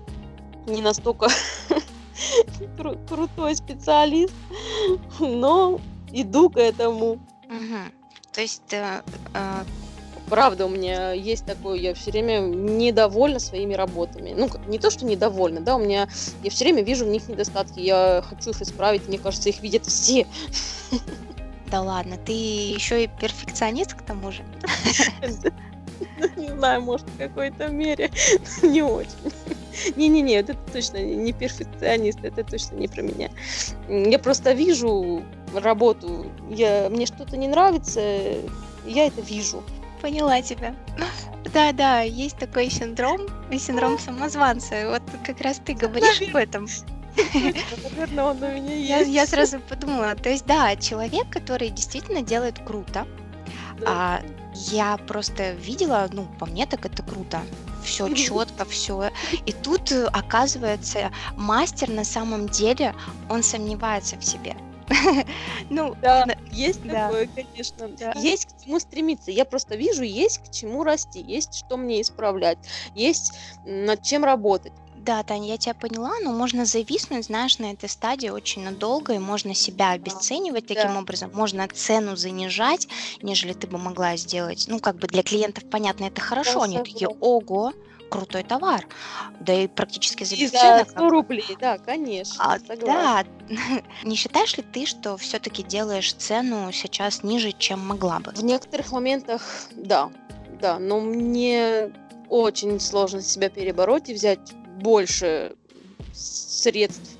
не 0.66 0.82
настолько 0.82 1.28
крутой 3.08 3.56
специалист, 3.56 4.34
но 5.18 5.80
иду 6.12 6.50
к 6.50 6.58
этому. 6.58 7.18
То 8.32 8.42
есть 8.42 8.72
э, 8.72 9.02
э, 9.34 9.64
Правда, 10.28 10.66
у 10.66 10.68
меня 10.68 11.12
есть 11.12 11.46
такое, 11.46 11.78
я 11.78 11.94
все 11.94 12.10
время 12.10 12.40
недовольна 12.40 13.38
своими 13.38 13.74
работами. 13.74 14.34
Ну, 14.36 14.50
не 14.66 14.78
то, 14.78 14.90
что 14.90 15.04
недовольна, 15.04 15.60
да, 15.60 15.76
у 15.76 15.78
меня, 15.78 16.08
я 16.42 16.50
все 16.50 16.64
время 16.64 16.82
вижу 16.82 17.04
в 17.04 17.08
них 17.08 17.28
недостатки, 17.28 17.80
я 17.80 18.22
хочу 18.28 18.50
их 18.50 18.60
исправить, 18.60 19.08
мне 19.08 19.18
кажется, 19.18 19.48
их 19.48 19.60
видят 19.62 19.86
все. 19.86 20.26
Да 21.70 21.82
ладно, 21.82 22.16
ты 22.16 22.32
еще 22.32 23.04
и 23.04 23.10
перфекционист 23.20 23.94
к 23.94 24.02
тому 24.02 24.32
же. 24.32 24.42
Не 26.36 26.48
знаю, 26.48 26.82
может, 26.82 27.06
в 27.08 27.18
какой-то 27.18 27.68
мере, 27.68 28.10
не 28.62 28.82
очень. 28.82 29.10
Не-не-не, 29.96 30.34
это 30.34 30.54
точно 30.72 30.98
не 30.98 31.32
перфекционист, 31.32 32.18
это 32.22 32.44
точно 32.44 32.76
не 32.76 32.88
про 32.88 33.02
меня. 33.02 33.30
Я 33.88 34.18
просто 34.18 34.52
вижу 34.52 35.22
работу, 35.54 36.26
я, 36.50 36.88
мне 36.90 37.06
что-то 37.06 37.36
не 37.36 37.48
нравится, 37.48 38.00
я 38.86 39.06
это 39.06 39.20
вижу. 39.20 39.62
Поняла 40.00 40.42
тебя. 40.42 40.74
Да, 41.52 41.72
да, 41.72 42.00
есть 42.02 42.36
такой 42.36 42.70
синдром, 42.70 43.20
синдром 43.58 43.98
самозванца. 43.98 44.90
Вот 44.90 45.02
как 45.24 45.40
раз 45.40 45.60
ты 45.64 45.74
говоришь 45.74 46.20
об 46.28 46.36
этом. 46.36 46.66
Наверное, 47.34 48.24
он 48.24 48.42
у 48.42 48.48
меня 48.48 48.74
есть. 48.74 48.88
Я, 48.88 49.00
я 49.00 49.26
сразу 49.26 49.58
подумала, 49.60 50.14
то 50.14 50.28
есть 50.28 50.46
да, 50.46 50.76
человек, 50.76 51.28
который 51.30 51.70
действительно 51.70 52.22
делает 52.22 52.58
круто, 52.64 53.06
да. 53.80 53.86
а 53.86 54.22
я 54.54 54.96
просто 54.98 55.52
видела, 55.52 56.08
ну, 56.12 56.28
по 56.38 56.46
мне 56.46 56.66
так 56.66 56.86
это 56.86 57.02
круто. 57.02 57.40
Все 57.82 58.08
четко, 58.14 58.64
все. 58.64 59.10
И 59.46 59.52
тут, 59.52 59.92
оказывается, 60.12 61.10
мастер 61.36 61.88
на 61.90 62.04
самом 62.04 62.48
деле, 62.48 62.94
он 63.28 63.42
сомневается 63.42 64.16
в 64.16 64.24
себе. 64.24 64.54
Ну, 65.70 65.94
да, 66.00 66.26
есть 66.50 66.82
такое, 66.82 67.28
конечно. 67.28 67.90
Есть 68.16 68.46
к 68.46 68.64
чему 68.64 68.80
стремиться. 68.80 69.30
Я 69.30 69.44
просто 69.44 69.76
вижу, 69.76 70.02
есть 70.02 70.38
к 70.38 70.50
чему 70.50 70.84
расти, 70.84 71.20
есть 71.20 71.54
что 71.54 71.76
мне 71.76 72.00
исправлять, 72.00 72.58
есть 72.94 73.34
над 73.64 74.02
чем 74.02 74.24
работать. 74.24 74.72
Да, 75.08 75.22
Таня, 75.22 75.48
я 75.48 75.56
тебя 75.56 75.74
поняла, 75.74 76.12
но 76.22 76.32
можно 76.32 76.66
зависнуть, 76.66 77.26
знаешь, 77.26 77.58
на 77.58 77.72
этой 77.72 77.88
стадии 77.88 78.28
очень 78.28 78.62
надолго, 78.62 79.14
и 79.14 79.18
можно 79.18 79.54
себя 79.54 79.92
обесценивать 79.92 80.66
таким 80.66 80.92
да. 80.92 80.98
образом, 80.98 81.30
можно 81.32 81.66
цену 81.68 82.14
занижать, 82.16 82.88
нежели 83.22 83.54
ты 83.54 83.66
бы 83.66 83.78
могла 83.78 84.16
сделать. 84.16 84.66
Ну, 84.68 84.80
как 84.80 84.96
бы 84.96 85.06
для 85.06 85.22
клиентов, 85.22 85.64
понятно, 85.70 86.04
это 86.04 86.20
хорошо, 86.20 86.62
они 86.62 86.76
такие, 86.78 87.08
ого, 87.08 87.72
крутой 88.08 88.42
товар. 88.42 88.86
Да 89.40 89.52
и 89.52 89.66
практически 89.66 90.24
за 90.24 90.36
бесценок. 90.36 90.88
За 90.88 90.92
100 90.92 91.08
рублей, 91.10 91.56
да, 91.60 91.78
конечно. 91.78 92.54
А, 92.54 92.58
да. 92.58 93.24
Не 94.04 94.16
считаешь 94.16 94.56
ли 94.56 94.62
ты, 94.62 94.86
что 94.86 95.16
все-таки 95.16 95.62
делаешь 95.62 96.12
цену 96.12 96.72
сейчас 96.72 97.22
ниже, 97.22 97.52
чем 97.52 97.86
могла 97.86 98.20
бы? 98.20 98.32
В 98.32 98.42
некоторых 98.42 98.92
моментах, 98.92 99.42
да. 99.72 100.10
Да, 100.60 100.78
но 100.78 101.00
мне 101.00 101.92
очень 102.28 102.80
сложно 102.80 103.22
себя 103.22 103.48
перебороть 103.48 104.08
и 104.08 104.14
взять 104.14 104.52
больше 104.82 105.54
средств. 106.12 107.16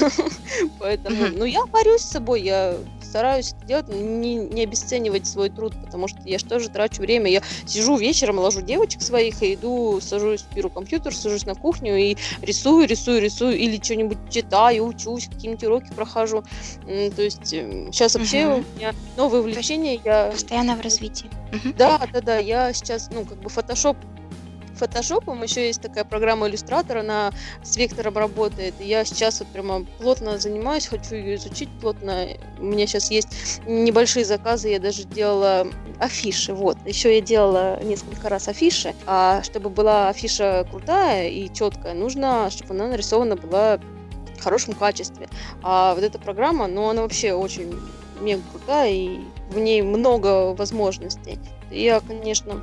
Поэтому, 0.78 1.28
ну, 1.28 1.44
я 1.44 1.66
борюсь 1.66 2.00
с 2.00 2.10
собой, 2.10 2.42
я 2.42 2.76
стараюсь 3.10 3.52
это 3.52 3.66
делать, 3.66 3.88
не, 3.88 4.36
не 4.36 4.62
обесценивать 4.62 5.26
свой 5.26 5.50
труд, 5.50 5.74
потому 5.84 6.06
что 6.08 6.18
я 6.24 6.38
же 6.38 6.44
тоже 6.44 6.68
трачу 6.68 7.02
время. 7.02 7.30
Я 7.30 7.42
сижу 7.66 7.96
вечером, 7.96 8.38
ложу 8.38 8.62
девочек 8.62 9.02
своих 9.02 9.42
и 9.42 9.54
иду, 9.54 10.00
сажусь, 10.00 10.44
беру 10.54 10.70
компьютер, 10.70 11.14
сажусь 11.14 11.44
на 11.44 11.54
кухню 11.54 11.96
и 11.96 12.16
рисую, 12.42 12.86
рисую, 12.86 13.20
рисую, 13.20 13.58
или 13.58 13.82
что-нибудь 13.82 14.18
читаю, 14.30 14.86
учусь, 14.86 15.26
какие-нибудь 15.26 15.64
уроки 15.64 15.92
прохожу. 15.94 16.44
То 16.86 17.22
есть 17.22 17.46
сейчас 17.46 18.14
эм, 18.14 18.22
вообще 18.22 18.46
угу. 18.46 18.64
у 18.74 18.78
меня 18.78 18.94
новые 19.16 19.40
увлечения. 19.40 20.00
Я... 20.04 20.30
Постоянно 20.30 20.76
в 20.76 20.80
развитии. 20.80 21.28
Да, 21.76 22.00
да, 22.12 22.20
да. 22.20 22.38
Я 22.38 22.72
сейчас, 22.72 23.10
ну, 23.12 23.24
как 23.24 23.38
бы 23.40 23.48
фотошоп 23.48 23.96
фотошопом, 24.80 25.42
еще 25.42 25.66
есть 25.66 25.82
такая 25.82 26.04
программа 26.04 26.48
иллюстратор, 26.48 26.98
она 26.98 27.32
с 27.62 27.76
вектором 27.76 28.16
работает. 28.16 28.74
Я 28.80 29.04
сейчас 29.04 29.40
вот 29.40 29.48
прямо 29.48 29.84
плотно 29.98 30.38
занимаюсь, 30.38 30.86
хочу 30.86 31.14
ее 31.14 31.36
изучить 31.36 31.68
плотно. 31.80 32.26
У 32.58 32.64
меня 32.64 32.86
сейчас 32.86 33.10
есть 33.10 33.60
небольшие 33.66 34.24
заказы, 34.24 34.70
я 34.70 34.80
даже 34.80 35.04
делала 35.04 35.66
афиши, 35.98 36.54
вот. 36.54 36.78
Еще 36.86 37.14
я 37.14 37.20
делала 37.20 37.82
несколько 37.82 38.28
раз 38.28 38.48
афиши, 38.48 38.94
а 39.06 39.42
чтобы 39.42 39.68
была 39.68 40.08
афиша 40.08 40.66
крутая 40.70 41.28
и 41.28 41.52
четкая, 41.52 41.94
нужно, 41.94 42.48
чтобы 42.50 42.74
она 42.74 42.88
нарисована 42.88 43.36
была 43.36 43.78
в 44.38 44.42
хорошем 44.42 44.72
качестве. 44.72 45.28
А 45.62 45.94
вот 45.94 46.02
эта 46.02 46.18
программа, 46.18 46.66
ну, 46.66 46.88
она 46.88 47.02
вообще 47.02 47.34
очень 47.34 47.74
мега 48.20 48.42
крутая, 48.50 48.90
и 48.90 49.20
в 49.50 49.58
ней 49.58 49.82
много 49.82 50.54
возможностей. 50.54 51.38
Я, 51.70 52.00
конечно, 52.00 52.62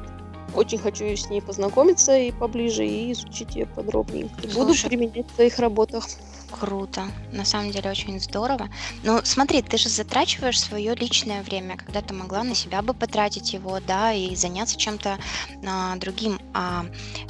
очень 0.54 0.78
хочу 0.78 1.06
с 1.06 1.30
ней 1.30 1.42
познакомиться 1.42 2.18
и 2.18 2.32
поближе, 2.32 2.86
и 2.86 3.12
изучить 3.12 3.56
ее 3.56 3.66
подробнее. 3.66 4.30
И 4.44 4.48
буду 4.48 4.74
применять 4.74 5.30
в 5.32 5.36
своих 5.36 5.60
работах. 5.60 6.06
Круто. 6.52 7.08
На 7.32 7.46
самом 7.46 7.72
деле 7.72 7.92
очень 7.92 8.20
здорово. 8.20 8.70
Ну, 9.04 9.20
смотри, 9.24 9.62
ты 9.62 9.78
же 9.78 9.90
затрачиваешь 9.90 10.60
свое 10.60 10.96
личное 10.96 11.44
время, 11.44 11.76
когда 11.76 12.02
ты 12.02 12.14
могла 12.14 12.44
на 12.44 12.56
себя 12.56 12.82
бы 12.82 12.94
потратить 12.94 13.54
его, 13.54 13.80
да, 13.86 14.14
и 14.14 14.36
заняться 14.36 14.78
чем-то 14.78 15.18
а, 15.66 15.96
другим. 15.98 16.40
А 16.54 16.86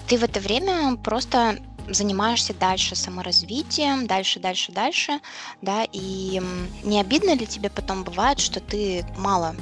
ты 0.07 0.17
в 0.17 0.23
это 0.23 0.39
время 0.39 0.95
просто 0.97 1.57
занимаешься 1.89 2.53
дальше 2.53 2.95
саморазвитием, 2.95 4.07
дальше, 4.07 4.39
дальше, 4.39 4.71
дальше, 4.71 5.19
да, 5.61 5.85
и 5.91 6.41
не 6.83 6.99
обидно 6.99 7.35
ли 7.35 7.47
тебе 7.47 7.69
потом 7.69 8.03
бывает, 8.03 8.39
что 8.39 8.59
ты 8.59 9.05
мало 9.17 9.55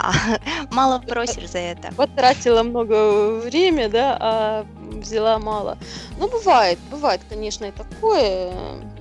а 0.00 0.12
мало 0.70 0.98
просишь 0.98 1.50
за 1.50 1.58
это. 1.58 1.92
Потратила 1.94 2.62
много 2.62 3.40
времени, 3.40 3.86
да, 3.86 4.16
а 4.20 4.66
взяла 4.80 5.38
мало. 5.38 5.78
Ну, 6.18 6.28
бывает, 6.28 6.78
бывает, 6.90 7.20
конечно, 7.28 7.66
и 7.66 7.70
такое, 7.70 8.52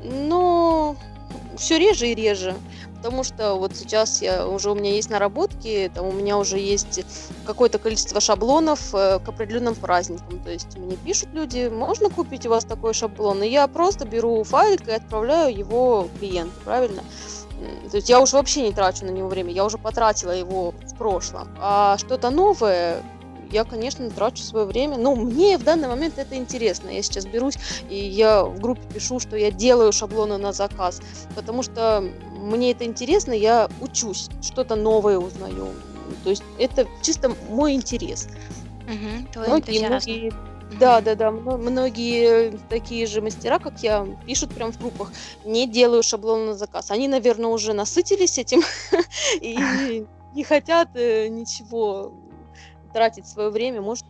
но 0.04 0.96
все 1.58 1.78
реже 1.78 2.08
и 2.08 2.16
реже. 2.16 2.56
Потому 2.98 3.24
что 3.24 3.56
вот 3.56 3.78
сейчас 3.78 4.22
я 4.22 4.46
уже 4.46 4.72
у 4.72 4.76
меня 4.76 4.92
есть 4.92 5.10
наработки, 5.10 5.90
там 5.96 6.08
у 6.08 6.12
меня 6.12 6.38
уже 6.38 6.60
есть 6.60 7.00
какое-то 7.46 7.80
количество 7.80 8.20
шаблонов 8.20 8.94
э, 8.94 9.20
к 9.20 9.30
определенным 9.30 9.74
праздникам. 9.76 10.40
То 10.44 10.52
есть 10.52 10.78
мне 10.78 10.98
пишут 10.98 11.30
люди, 11.32 11.70
можно 11.70 12.10
купить 12.10 12.46
у 12.46 12.50
вас 12.50 12.66
такой 12.66 12.94
шаблон? 12.94 13.42
И 13.42 13.48
я 13.48 13.68
просто 13.68 14.06
беру 14.06 14.44
файлик 14.44 14.86
и 14.90 14.92
отправляю 14.92 15.58
его 15.58 16.10
клиенту, 16.20 16.54
правильно? 16.66 17.02
То 17.90 17.98
есть 17.98 18.10
я 18.10 18.20
уже 18.20 18.36
вообще 18.36 18.62
не 18.62 18.74
трачу 18.74 19.06
на 19.06 19.10
него 19.10 19.28
время, 19.28 19.52
я 19.52 19.66
уже 19.66 19.78
потратила 19.78 20.32
его 20.32 20.72
в 20.72 20.96
прошлом. 20.96 21.50
А 21.60 21.98
что-то 21.98 22.30
новое, 22.30 23.04
я, 23.52 23.64
конечно, 23.64 24.10
трачу 24.10 24.44
свое 24.44 24.66
время. 24.66 24.98
Но 24.98 25.16
мне 25.16 25.58
в 25.58 25.64
данный 25.64 25.88
момент 25.88 26.18
это 26.18 26.36
интересно. 26.36 26.90
Я 26.90 27.02
сейчас 27.02 27.26
берусь, 27.26 27.56
и 27.90 27.96
я 27.96 28.44
в 28.44 28.60
группе 28.60 28.82
пишу, 28.94 29.20
что 29.20 29.36
я 29.36 29.52
делаю 29.52 29.92
шаблоны 29.92 30.38
на 30.38 30.54
заказ. 30.54 31.02
Потому 31.36 31.64
что 31.64 32.04
мне 32.42 32.72
это 32.72 32.86
интересно, 32.86 33.34
я 33.34 33.70
учусь, 33.82 34.30
что-то 34.42 34.76
новое 34.76 35.18
узнаю. 35.18 35.70
То 36.24 36.30
есть 36.30 36.44
это 36.58 36.88
чисто 37.02 37.32
мой 37.50 37.74
интерес. 37.74 38.28
Угу, 38.88 39.46
многие, 39.46 39.88
многие 39.88 40.34
да, 40.78 41.02
да, 41.02 41.16
да. 41.16 41.32
Многие 41.32 42.52
такие 42.70 43.08
же 43.08 43.22
мастера, 43.22 43.60
как 43.60 43.82
я, 43.82 44.06
пишут 44.26 44.52
прям 44.52 44.72
в 44.72 44.80
группах, 44.80 45.12
не 45.46 45.68
делаю 45.68 46.04
шаблон 46.04 46.46
на 46.48 46.54
заказ. 46.54 46.92
Они, 46.92 47.08
наверное, 47.08 47.50
уже 47.50 47.74
насытились 47.74 48.38
этим 48.38 48.62
и 49.42 50.06
не 50.34 50.44
хотят 50.44 50.90
э, 50.96 51.28
ничего 51.28 52.14
тратить 52.94 53.28
свое 53.28 53.50
время. 53.50 53.82
Может, 53.82 54.06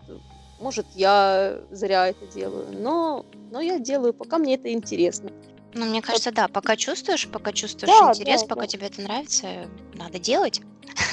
может, 0.59 0.87
я 0.93 1.61
зря 1.71 2.07
это 2.09 2.25
делаю. 2.27 2.67
Но, 2.71 3.25
но 3.51 3.61
я 3.61 3.79
делаю, 3.79 4.13
пока 4.13 4.37
мне 4.37 4.55
это 4.55 4.71
интересно. 4.71 5.31
Ну, 5.73 5.85
мне 5.85 6.01
кажется, 6.01 6.31
да, 6.31 6.47
пока 6.47 6.75
чувствуешь, 6.75 7.27
пока 7.27 7.51
чувствуешь 7.51 7.93
да, 7.93 8.09
интерес, 8.09 8.41
да, 8.41 8.47
пока 8.47 8.61
да. 8.61 8.67
тебе 8.67 8.87
это 8.87 9.01
нравится, 9.01 9.69
надо 9.93 10.19
делать. 10.19 10.61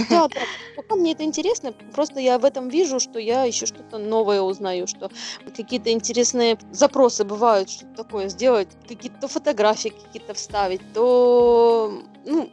Да, 0.09 0.29
да, 0.35 0.41
пока 0.77 0.95
мне 0.97 1.13
это 1.13 1.25
интересно, 1.25 1.73
просто 1.73 2.21
я 2.21 2.39
в 2.39 2.45
этом 2.45 2.69
вижу, 2.69 2.99
что 2.99 3.19
я 3.19 3.45
еще 3.45 3.67
что-то 3.67 3.99
новое 3.99 4.41
узнаю, 4.41 4.87
что 4.87 5.11
какие-то 5.55 5.93
интересные 5.93 6.59
запросы 6.73 7.25
бывают, 7.25 7.69
что 7.71 7.87
такое 7.97 8.29
сделать, 8.29 8.69
какие-то 8.89 9.29
фотографии 9.29 9.91
какие-то 9.91 10.35
вставить, 10.35 10.81
то, 10.95 12.03
ну, 12.25 12.51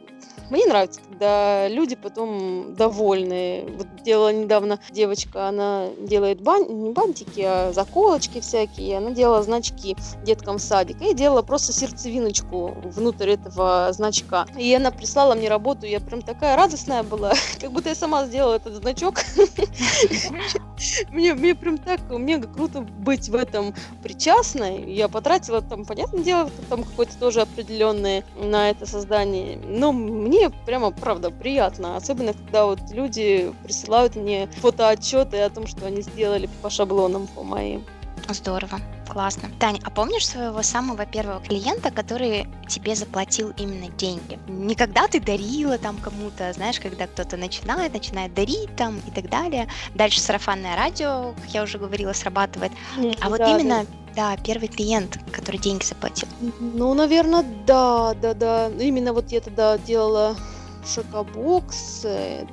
мне 0.50 0.66
нравится, 0.66 1.00
когда 1.08 1.68
люди 1.68 1.96
потом 1.96 2.74
довольны. 2.74 3.64
Вот 3.76 3.86
делала 4.02 4.32
недавно 4.32 4.78
девочка, 4.90 5.48
она 5.48 5.88
делает 5.98 6.40
бан... 6.40 6.66
не 6.68 6.90
бантики, 6.90 7.40
а 7.40 7.72
заколочки 7.72 8.40
всякие. 8.40 8.98
Она 8.98 9.10
делала 9.10 9.42
значки 9.42 9.96
деткам 10.24 10.58
в 10.58 10.62
садик. 10.62 11.00
И 11.00 11.14
делала 11.14 11.42
просто 11.42 11.72
сердцевиночку 11.72 12.76
внутрь 12.84 13.30
этого 13.30 13.88
значка. 13.92 14.46
И 14.56 14.72
она 14.74 14.90
прислала 14.90 15.34
мне 15.34 15.48
работу, 15.48 15.86
я 15.86 16.00
прям 16.00 16.22
такая 16.22 16.56
радостная 16.56 17.02
была, 17.02 17.32
как 17.60 17.72
будто 17.72 17.88
я 17.88 17.94
сама 17.94 18.26
сделала 18.26 18.54
этот 18.54 18.74
значок. 18.74 19.16
Мне, 21.10 21.54
прям 21.54 21.78
так, 21.78 22.00
мне 22.10 22.38
круто 22.38 22.80
быть 22.80 23.28
в 23.28 23.34
этом 23.34 23.74
причастной. 24.02 24.92
Я 24.92 25.08
потратила 25.08 25.62
там, 25.62 25.84
понятное 25.84 26.22
дело, 26.22 26.50
там 26.68 26.82
какое-то 26.82 27.16
тоже 27.18 27.40
определенное 27.40 28.24
на 28.36 28.70
это 28.70 28.86
создание. 28.86 29.58
Но 29.66 29.92
мне 29.92 30.33
прямо, 30.66 30.90
правда, 30.90 31.30
приятно. 31.30 31.96
Особенно, 31.96 32.32
когда 32.32 32.66
вот 32.66 32.80
люди 32.90 33.52
присылают 33.62 34.16
мне 34.16 34.48
фотоотчеты 34.60 35.40
о 35.40 35.50
том, 35.50 35.66
что 35.66 35.86
они 35.86 36.02
сделали 36.02 36.48
по 36.62 36.70
шаблонам 36.70 37.26
по 37.26 37.42
моим. 37.42 37.84
Здорово, 38.28 38.80
классно. 39.08 39.50
Таня, 39.60 39.80
а 39.84 39.90
помнишь 39.90 40.26
своего 40.26 40.62
самого 40.62 41.04
первого 41.04 41.40
клиента, 41.40 41.90
который 41.90 42.46
тебе 42.68 42.94
заплатил 42.94 43.52
именно 43.56 43.88
деньги? 43.90 44.38
Никогда 44.48 45.06
ты 45.06 45.20
дарила 45.20 45.76
там 45.78 45.98
кому-то, 45.98 46.52
знаешь, 46.52 46.80
когда 46.80 47.06
кто-то 47.06 47.36
начинает, 47.36 47.92
начинает 47.92 48.32
дарить 48.34 48.74
там 48.76 49.00
и 49.06 49.10
так 49.10 49.28
далее. 49.28 49.68
Дальше 49.94 50.20
сарафанное 50.20 50.74
радио, 50.76 51.34
как 51.40 51.50
я 51.50 51.62
уже 51.62 51.78
говорила, 51.78 52.12
срабатывает. 52.12 52.72
Нет, 52.96 53.18
а 53.20 53.28
вот 53.28 53.38
да, 53.38 53.50
именно 53.50 53.86
да. 54.14 54.36
да, 54.36 54.42
первый 54.42 54.68
клиент, 54.68 55.18
который 55.30 55.58
деньги 55.58 55.84
заплатил. 55.84 56.28
Ну, 56.60 56.94
наверное, 56.94 57.44
да, 57.66 58.14
да, 58.14 58.34
да. 58.34 58.68
Именно 58.68 59.12
вот 59.12 59.32
я 59.32 59.40
тогда 59.40 59.76
делала 59.76 60.36
шокобокс, 60.86 62.06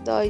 да, 0.06 0.24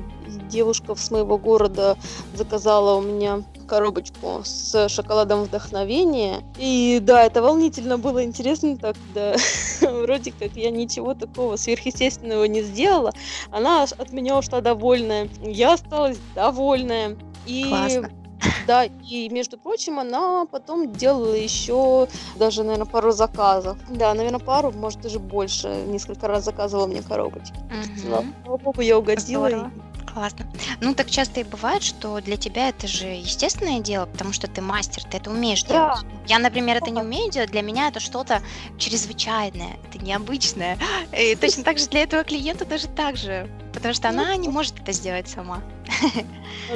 девушка 0.50 0.96
с 0.96 1.12
моего 1.12 1.38
города 1.38 1.98
заказала 2.34 2.98
у 2.98 3.02
меня 3.02 3.44
коробочку 3.68 4.42
с 4.44 4.90
шоколадом 4.90 5.44
вдохновения. 5.44 6.44
И 6.58 7.00
да, 7.02 7.24
это 7.24 7.42
волнительно 7.42 7.98
было 7.98 8.24
интересно 8.24 8.78
так, 8.78 8.96
да. 9.14 9.36
Вроде 9.82 10.32
как 10.32 10.56
я 10.56 10.72
ничего 10.72 11.14
такого 11.14 11.56
сверхъестественного 11.56 12.46
не 12.46 12.64
сделала. 12.64 13.14
Она 13.52 13.84
от 13.84 14.12
меня 14.12 14.38
ушла 14.38 14.62
довольная. 14.62 15.30
Я 15.42 15.74
осталась 15.74 16.18
довольная. 16.36 17.18
И 17.46 17.66
Классно. 17.70 18.21
Да, 18.68 18.86
и 18.86 19.30
между 19.30 19.58
прочим, 19.58 20.00
она 20.00 20.46
потом 20.46 20.92
делала 20.94 21.34
еще 21.34 22.08
даже, 22.36 22.64
наверное, 22.64 22.86
пару 22.86 23.12
заказов. 23.12 23.78
Да, 23.90 24.14
наверное, 24.14 24.40
пару, 24.40 24.72
может, 24.72 25.02
даже 25.02 25.20
больше. 25.20 25.68
Несколько 25.88 26.28
раз 26.28 26.46
заказывала 26.46 26.88
мне 26.88 27.02
коробочки. 27.02 27.58
Угу. 27.58 28.00
Слава 28.00 28.60
богу, 28.64 28.82
я 28.82 28.98
угодила. 28.98 29.48
Здорово. 29.50 29.72
Классно. 30.06 30.46
Ну, 30.82 30.94
так 30.94 31.10
часто 31.10 31.40
и 31.40 31.44
бывает, 31.44 31.84
что 31.84 32.20
для 32.20 32.36
тебя 32.36 32.70
это 32.70 32.88
же 32.88 33.06
естественное 33.08 33.80
дело, 33.80 34.06
потому 34.06 34.34
что 34.34 34.48
ты 34.48 34.62
мастер, 34.62 35.04
ты 35.04 35.18
это 35.18 35.30
умеешь 35.30 35.64
да. 35.64 35.96
делать. 35.96 36.06
Я, 36.28 36.40
например, 36.40 36.78
это 36.78 36.90
не 36.92 37.02
умею 37.02 37.32
делать, 37.32 37.52
для 37.52 37.62
меня 37.62 37.88
это 37.88 38.00
что-то 38.00 38.42
чрезвычайное, 38.78 39.78
это 39.88 40.04
необычное. 40.04 40.78
И 41.18 41.36
точно 41.36 41.64
так 41.64 41.78
же 41.78 41.88
для 41.88 42.04
этого 42.04 42.24
клиента 42.24 42.66
даже 42.66 42.88
так 42.88 43.16
же, 43.16 43.50
потому 43.74 43.94
что 43.94 44.10
она 44.10 44.36
не 44.36 44.50
может 44.50 44.80
это 44.80 44.92
сделать 44.92 45.30
сама. 45.30 45.62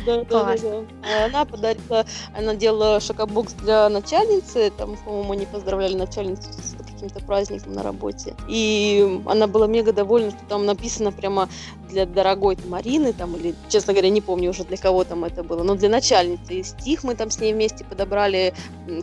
Да, 0.05 0.23
да, 0.23 0.23
да, 0.23 0.55
да. 0.57 1.25
Она 1.25 1.45
подарила, 1.45 2.05
она 2.35 2.55
делала 2.55 2.99
шокобокс 2.99 3.53
для 3.53 3.89
начальницы, 3.89 4.71
там, 4.77 4.97
по-моему, 4.97 5.33
они 5.33 5.45
поздравляли 5.45 5.95
начальницу 5.95 6.51
с 6.53 6.74
каким-то 7.05 7.25
праздником 7.25 7.73
на 7.73 7.83
работе. 7.83 8.35
И 8.47 9.21
она 9.25 9.47
была 9.47 9.67
мега 9.67 9.93
довольна, 9.93 10.31
что 10.31 10.39
там 10.47 10.65
написано 10.65 11.11
прямо 11.11 11.49
для 11.89 12.05
дорогой 12.05 12.57
Марины, 12.67 13.13
там, 13.13 13.35
или, 13.35 13.55
честно 13.69 13.93
говоря, 13.93 14.09
не 14.09 14.21
помню 14.21 14.49
уже 14.49 14.63
для 14.63 14.77
кого 14.77 15.03
там 15.03 15.23
это 15.23 15.43
было, 15.43 15.63
но 15.63 15.75
для 15.75 15.89
начальницы. 15.89 16.53
И 16.55 16.63
стих 16.63 17.03
мы 17.03 17.15
там 17.15 17.29
с 17.29 17.39
ней 17.39 17.53
вместе 17.53 17.85
подобрали, 17.85 18.53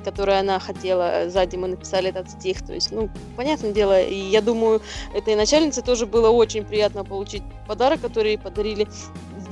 который 0.05 0.39
она 0.39 0.59
хотела, 0.59 1.29
сзади 1.29 1.57
мы 1.57 1.69
написали 1.69 2.11
этот 2.11 2.31
стих. 2.31 2.63
То 2.63 2.75
есть, 2.75 2.91
ну, 2.91 3.09
понятное 3.37 3.73
дело, 3.73 4.01
и 4.01 4.15
я 4.15 4.41
думаю, 4.41 4.83
этой 5.15 5.37
начальнице 5.37 5.83
тоже 5.83 6.07
было 6.07 6.31
очень 6.31 6.65
приятно 6.65 7.05
получить 7.05 7.43
подарок, 7.67 8.01
который 8.01 8.37
подарили 8.39 8.89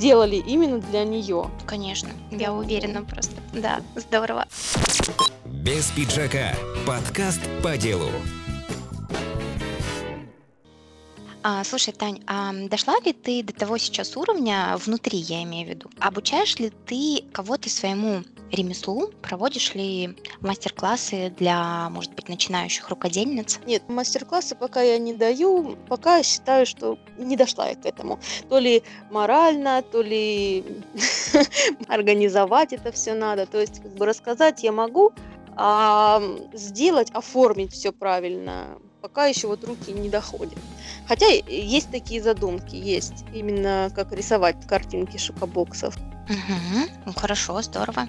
сделали 0.00 0.36
именно 0.36 0.78
для 0.78 1.04
нее. 1.04 1.50
Конечно, 1.66 2.08
я 2.30 2.54
уверена 2.54 3.02
просто. 3.02 3.34
Да, 3.52 3.80
здорово. 3.96 4.46
Без 5.44 5.90
пиджака. 5.90 6.54
Подкаст 6.86 7.40
по 7.62 7.76
делу. 7.76 8.08
А, 11.42 11.64
слушай, 11.64 11.92
Тань, 11.92 12.22
а 12.26 12.53
дошла 12.53 12.96
ли 13.05 13.14
ты 13.14 13.42
до 13.42 13.55
того 13.55 13.79
сейчас 13.79 14.14
уровня, 14.16 14.76
внутри 14.76 15.18
я 15.18 15.42
имею 15.44 15.66
в 15.66 15.70
виду, 15.70 15.90
обучаешь 15.98 16.57
ли 16.57 16.70
ты 16.70 17.24
кого-то 17.33 17.70
своему 17.70 18.24
ремеслу, 18.53 19.11
проводишь 19.22 19.74
ли 19.74 20.18
мастер-классы 20.40 21.33
для, 21.38 21.88
может 21.90 22.14
быть, 22.14 22.29
начинающих 22.29 22.90
рукодельниц? 22.90 23.61
Нет, 23.64 23.88
мастер-классы 23.88 24.55
пока 24.55 24.83
я 24.83 24.98
не 24.98 25.14
даю, 25.14 25.76
пока 25.88 26.22
считаю, 26.22 26.66
что 26.66 26.98
не 27.16 27.37
дошла 27.37 27.68
я 27.68 27.74
к 27.74 27.87
этому. 27.87 28.18
То 28.50 28.59
ли 28.59 28.83
морально, 29.11 29.83
то 29.83 30.03
ли 30.03 30.62
организовать 31.88 32.74
это 32.74 32.92
все 32.92 33.14
надо. 33.14 33.46
То 33.46 33.61
есть, 33.61 33.81
как 33.81 33.94
бы 33.94 34.05
рассказать 34.05 34.62
я 34.62 34.72
могу, 34.72 35.12
а 35.57 36.22
сделать, 36.53 37.11
оформить 37.12 37.72
все 37.72 37.92
правильно 37.92 38.79
пока 39.00 39.26
еще 39.26 39.48
вот 39.48 39.64
руки 39.64 39.92
не 39.92 40.08
доходят. 40.08 40.58
Хотя 41.06 41.26
есть 41.26 41.90
такие 41.90 42.22
задумки, 42.22 42.76
есть 42.76 43.24
именно 43.32 43.90
как 43.94 44.12
рисовать 44.12 44.66
картинки 44.66 45.16
шокобоксов. 45.16 45.96
Угу. 46.28 46.90
Ну 47.06 47.12
хорошо, 47.14 47.60
здорово. 47.62 48.06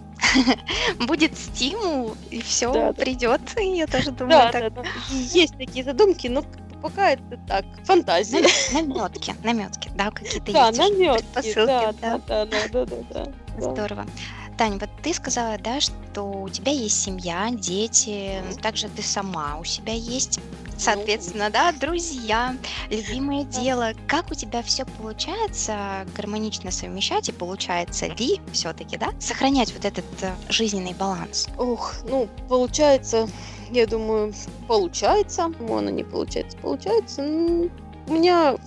Будет 1.07 1.37
стимул, 1.37 2.15
и 2.29 2.41
все 2.41 2.71
да, 2.71 2.93
придет, 2.93 3.41
да. 3.55 3.61
я 3.61 3.87
тоже 3.87 4.11
думаю. 4.11 4.29
Да, 4.29 4.51
так. 4.51 4.73
да, 4.73 4.83
да. 4.83 4.89
Есть 5.09 5.57
такие 5.57 5.83
задумки, 5.83 6.27
но 6.27 6.43
пока 6.81 7.11
это 7.11 7.39
так, 7.47 7.65
фантазия. 7.83 8.45
Наметки, 8.73 9.35
наметки, 9.43 9.89
да, 9.95 10.11
какие-то 10.11 10.51
да, 10.51 10.67
есть 10.67 10.79
наметки, 10.79 11.53
да, 11.55 11.93
да, 11.99 12.21
да, 12.27 12.45
да, 12.45 12.67
да, 12.71 12.85
да, 12.85 12.95
да. 13.09 13.31
Здорово. 13.59 14.05
Тань, 14.57 14.77
вот 14.77 14.89
ты 15.01 15.13
сказала, 15.13 15.57
да, 15.57 15.79
что 15.79 16.23
у 16.23 16.49
тебя 16.49 16.71
есть 16.71 17.01
семья, 17.01 17.49
дети, 17.51 18.41
также 18.61 18.89
ты 18.89 19.01
сама 19.01 19.57
у 19.59 19.63
себя 19.63 19.93
есть. 19.93 20.39
Соответственно, 20.77 21.51
да, 21.51 21.71
друзья, 21.71 22.55
любимое 22.89 23.43
дело. 23.43 23.93
Как 24.07 24.31
у 24.31 24.33
тебя 24.33 24.63
все 24.63 24.83
получается 24.85 26.07
гармонично 26.15 26.71
совмещать 26.71 27.29
и 27.29 27.31
получается 27.31 28.07
ли 28.07 28.41
все-таки, 28.51 28.97
да, 28.97 29.11
сохранять 29.19 29.73
вот 29.73 29.85
этот 29.85 30.05
э, 30.21 30.33
жизненный 30.49 30.95
баланс? 30.95 31.47
Ох, 31.57 31.97
ну, 32.09 32.27
получается, 32.49 33.29
я 33.69 33.85
думаю, 33.85 34.33
получается. 34.67 35.51
Она 35.69 35.91
не 35.91 36.03
получается, 36.03 36.57
получается. 36.57 37.21
Ну, 37.21 37.69
у 38.07 38.13
меня 38.13 38.57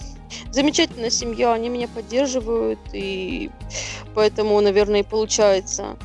замечательная 0.53 1.11
семья, 1.11 1.53
они 1.53 1.69
меня 1.69 1.89
поддерживают, 1.89 2.79
и 2.93 3.51
поэтому, 4.15 4.61
наверное, 4.61 5.01
и 5.01 5.05
получается. 5.05 5.97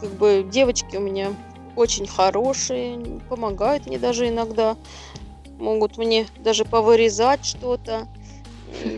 Как 0.00 0.10
бы 0.10 0.46
девочки 0.48 0.96
у 0.96 1.00
меня 1.00 1.32
очень 1.76 2.06
хорошие, 2.06 3.20
помогают 3.28 3.86
мне 3.86 3.98
даже 3.98 4.28
иногда, 4.28 4.76
могут 5.58 5.98
мне 5.98 6.26
даже 6.38 6.64
повырезать 6.64 7.44
что-то 7.44 8.06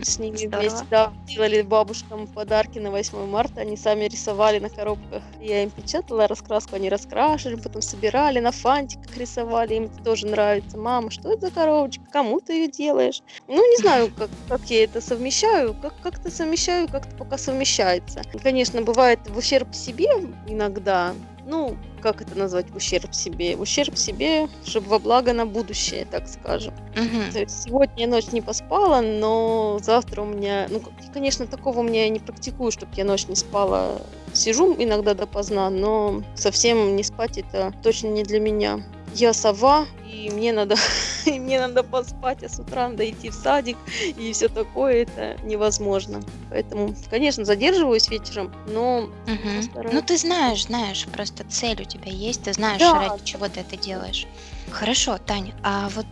с 0.03 0.19
ними 0.19 0.37
Здорово. 0.37 0.59
вместе, 0.59 0.85
да, 0.89 1.13
делали 1.27 1.61
бабушкам 1.61 2.27
подарки 2.27 2.79
на 2.79 2.91
8 2.91 3.25
марта, 3.27 3.61
они 3.61 3.77
сами 3.77 4.05
рисовали 4.05 4.59
на 4.59 4.69
коробках. 4.69 5.23
Я 5.39 5.63
им 5.63 5.69
печатала 5.69 6.27
раскраску, 6.27 6.75
они 6.75 6.89
раскрашивали, 6.89 7.55
потом 7.55 7.81
собирали, 7.81 8.39
на 8.39 8.51
фантиках 8.51 9.15
рисовали, 9.17 9.75
им 9.75 9.83
это 9.85 10.03
тоже 10.03 10.27
нравится. 10.27 10.77
Мама, 10.77 11.11
что 11.11 11.31
это 11.31 11.47
за 11.47 11.51
коробочка, 11.51 12.03
кому 12.11 12.39
ты 12.39 12.53
ее 12.53 12.67
делаешь? 12.67 13.21
Ну, 13.47 13.69
не 13.69 13.77
знаю, 13.77 14.11
как, 14.17 14.29
как 14.47 14.61
я 14.69 14.83
это 14.83 15.01
совмещаю, 15.01 15.75
как, 15.81 15.93
как-то 16.01 16.29
совмещаю, 16.29 16.87
как-то 16.87 17.15
пока 17.15 17.37
совмещается. 17.37 18.21
Конечно, 18.41 18.81
бывает 18.81 19.19
в 19.27 19.37
ущерб 19.37 19.73
себе 19.73 20.09
иногда, 20.47 21.13
ну, 21.45 21.77
как 22.01 22.21
это 22.21 22.37
назвать, 22.37 22.69
в 22.69 22.75
ущерб 22.75 23.13
себе? 23.13 23.55
В 23.55 23.61
ущерб 23.61 23.97
себе, 23.97 24.47
чтобы 24.65 24.87
во 24.87 24.99
благо 24.99 25.33
на 25.33 25.45
будущее, 25.45 26.05
так 26.09 26.27
скажем. 26.27 26.73
Угу. 26.95 27.33
То 27.33 27.39
есть 27.39 27.63
сегодня 27.63 27.93
я 27.97 28.07
ночь 28.07 28.31
не 28.31 28.41
поспала, 28.41 29.01
но 29.01 29.79
завтра 29.81 30.21
у 30.21 30.25
меня, 30.25 30.67
ну, 30.69 30.81
конечно, 31.13 31.47
такого 31.47 31.79
у 31.79 31.83
меня 31.83 32.03
я 32.03 32.09
не 32.09 32.19
практикую, 32.19 32.71
чтобы 32.71 32.91
я 32.95 33.05
ночь 33.05 33.27
не 33.27 33.35
спала. 33.35 34.01
Сижу 34.33 34.75
иногда 34.77 35.13
допоздна, 35.13 35.69
но 35.69 36.23
совсем 36.35 36.95
не 36.95 37.03
спать 37.03 37.37
это 37.37 37.73
точно 37.83 38.07
не 38.07 38.23
для 38.23 38.39
меня 38.39 38.81
я 39.13 39.33
сова, 39.33 39.85
и 40.11 40.29
мне 40.29 40.53
надо, 40.53 40.75
и 41.25 41.39
мне 41.39 41.59
надо 41.59 41.83
поспать, 41.83 42.43
а 42.43 42.49
с 42.49 42.59
утра 42.59 42.89
надо 42.89 43.09
идти 43.09 43.29
в 43.29 43.33
садик, 43.33 43.77
и 44.17 44.31
все 44.33 44.49
такое, 44.49 45.03
это 45.03 45.37
невозможно. 45.43 46.21
Поэтому, 46.49 46.95
конечно, 47.09 47.45
задерживаюсь 47.45 48.09
вечером, 48.09 48.53
но... 48.67 49.09
Угу. 49.25 49.89
Ну, 49.91 50.01
ты 50.01 50.17
знаешь, 50.17 50.65
знаешь, 50.65 51.05
просто 51.13 51.43
цель 51.49 51.81
у 51.81 51.85
тебя 51.85 52.11
есть, 52.11 52.43
ты 52.43 52.53
знаешь, 52.53 52.79
да. 52.79 53.09
ради 53.09 53.23
чего 53.23 53.47
ты 53.47 53.61
это 53.61 53.77
делаешь. 53.77 54.27
Хорошо, 54.71 55.17
Таня, 55.17 55.53
а 55.63 55.89
вот 55.89 56.05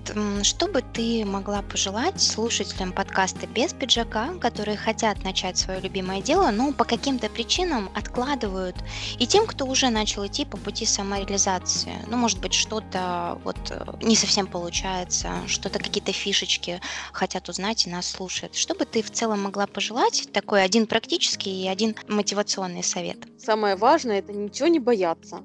что 0.44 0.68
бы 0.68 0.82
ты 0.82 1.24
могла 1.26 1.62
пожелать 1.62 2.22
слушателям 2.22 2.92
подкаста 2.92 3.48
без 3.48 3.74
пиджака, 3.74 4.34
которые 4.40 4.78
хотят 4.78 5.24
начать 5.24 5.58
свое 5.58 5.80
любимое 5.80 6.22
дело, 6.22 6.52
но 6.52 6.74
по 6.74 6.84
каким-то 6.84 7.30
причинам 7.30 7.90
откладывают, 7.96 8.76
и 9.18 9.26
тем, 9.26 9.48
кто 9.48 9.66
уже 9.66 9.90
начал 9.90 10.28
идти 10.28 10.46
по 10.46 10.58
пути 10.58 10.86
самореализации, 10.86 11.94
ну, 12.08 12.18
может 12.18 12.40
быть, 12.42 12.54
что-то 12.54 13.40
вот 13.44 13.58
э, 13.72 13.86
не 14.02 14.16
совсем 14.16 14.46
получается, 14.46 15.32
что-то 15.48 15.80
какие-то 15.80 16.12
фишечки 16.12 16.82
хотят 17.14 17.50
узнать 17.50 17.88
и 17.88 17.90
нас 17.90 18.08
слушают. 18.08 18.56
Что 18.56 18.76
бы 18.76 18.86
ты 18.86 19.02
в 19.02 19.10
целом 19.10 19.42
могла 19.44 19.68
пожелать? 19.68 20.30
Такой 20.34 20.64
один 20.64 20.86
практический 20.86 21.64
и 21.64 21.68
один 21.68 21.96
мотивационный 22.08 22.84
совет. 22.84 23.18
Самое 23.40 23.76
важное 23.78 24.20
это 24.20 24.34
ничего 24.34 24.68
не 24.68 24.80
бояться 24.80 25.44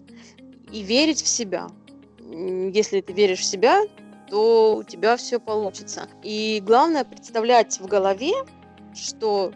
и 0.72 0.82
верить 0.82 1.22
в 1.22 1.28
себя 1.28 1.68
если 2.72 3.00
ты 3.00 3.12
веришь 3.12 3.40
в 3.40 3.44
себя, 3.44 3.82
то 4.28 4.76
у 4.76 4.82
тебя 4.82 5.16
все 5.16 5.38
получится. 5.38 6.08
И 6.22 6.62
главное 6.64 7.04
представлять 7.04 7.78
в 7.78 7.86
голове, 7.86 8.32
что 8.94 9.52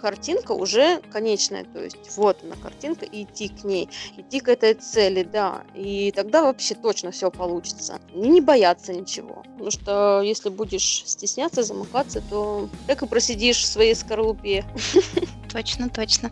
картинка 0.00 0.52
уже 0.52 1.00
конечная, 1.12 1.64
то 1.64 1.82
есть 1.82 2.16
вот 2.16 2.38
она 2.42 2.56
картинка, 2.56 3.04
и 3.04 3.24
идти 3.24 3.48
к 3.48 3.64
ней, 3.64 3.88
идти 4.16 4.40
к 4.40 4.48
этой 4.48 4.74
цели, 4.74 5.22
да, 5.22 5.62
и 5.74 6.12
тогда 6.12 6.42
вообще 6.42 6.74
точно 6.74 7.10
все 7.10 7.30
получится. 7.30 8.00
И 8.14 8.18
не 8.18 8.40
бояться 8.40 8.92
ничего, 8.92 9.42
потому 9.52 9.70
что 9.70 10.22
если 10.22 10.48
будешь 10.48 11.04
стесняться, 11.06 11.62
замыкаться, 11.62 12.22
то 12.30 12.68
так 12.86 13.02
и 13.02 13.06
просидишь 13.06 13.58
в 13.62 13.66
своей 13.66 13.94
скорлупе. 13.94 14.64
Точно, 15.52 15.88
точно. 15.88 16.30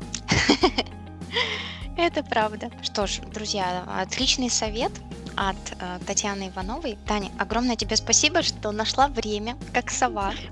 Это 1.96 2.22
правда. 2.22 2.70
Что 2.82 3.06
ж, 3.08 3.18
друзья, 3.34 3.84
отличный 4.00 4.48
совет 4.48 4.92
от 5.38 5.56
э, 5.78 5.98
Татьяны 6.06 6.48
Ивановой. 6.48 6.98
Таня, 7.06 7.30
огромное 7.38 7.76
тебе 7.76 7.96
спасибо, 7.96 8.42
что 8.42 8.72
нашла 8.72 9.08
время, 9.08 9.56
как 9.72 9.90
сова. 9.90 10.32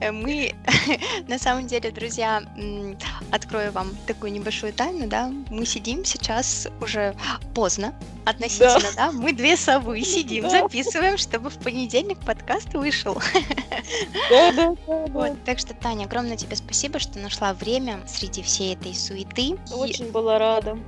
Э, 0.00 0.12
мы, 0.12 0.54
на 1.28 1.38
самом 1.38 1.66
деле, 1.66 1.90
друзья, 1.90 2.42
открою 3.32 3.72
вам 3.72 3.96
такую 4.06 4.30
небольшую 4.30 4.72
тайну, 4.72 5.08
да, 5.08 5.32
мы 5.50 5.66
сидим 5.66 6.04
сейчас 6.04 6.68
уже 6.80 7.16
поздно, 7.54 7.94
относительно, 8.24 8.92
да, 8.94 9.10
да? 9.10 9.12
мы 9.12 9.32
две 9.32 9.56
совы 9.56 10.00
сидим, 10.04 10.44
да. 10.44 10.50
записываем, 10.50 11.16
чтобы 11.16 11.50
в 11.50 11.58
понедельник 11.58 12.18
подкаст 12.20 12.72
вышел. 12.74 13.20
Да, 14.30 14.52
да, 14.52 14.74
да, 14.86 15.06
вот, 15.08 15.44
так 15.44 15.58
что, 15.58 15.74
Таня, 15.74 16.04
огромное 16.04 16.36
тебе 16.36 16.54
спасибо, 16.54 16.98
что 16.98 17.18
нашла 17.18 17.54
время 17.54 18.00
среди 18.06 18.42
всей 18.42 18.74
этой 18.74 18.94
суеты. 18.94 19.56
Очень 19.72 20.06
и... 20.06 20.10
была 20.10 20.38
рада. 20.38 20.78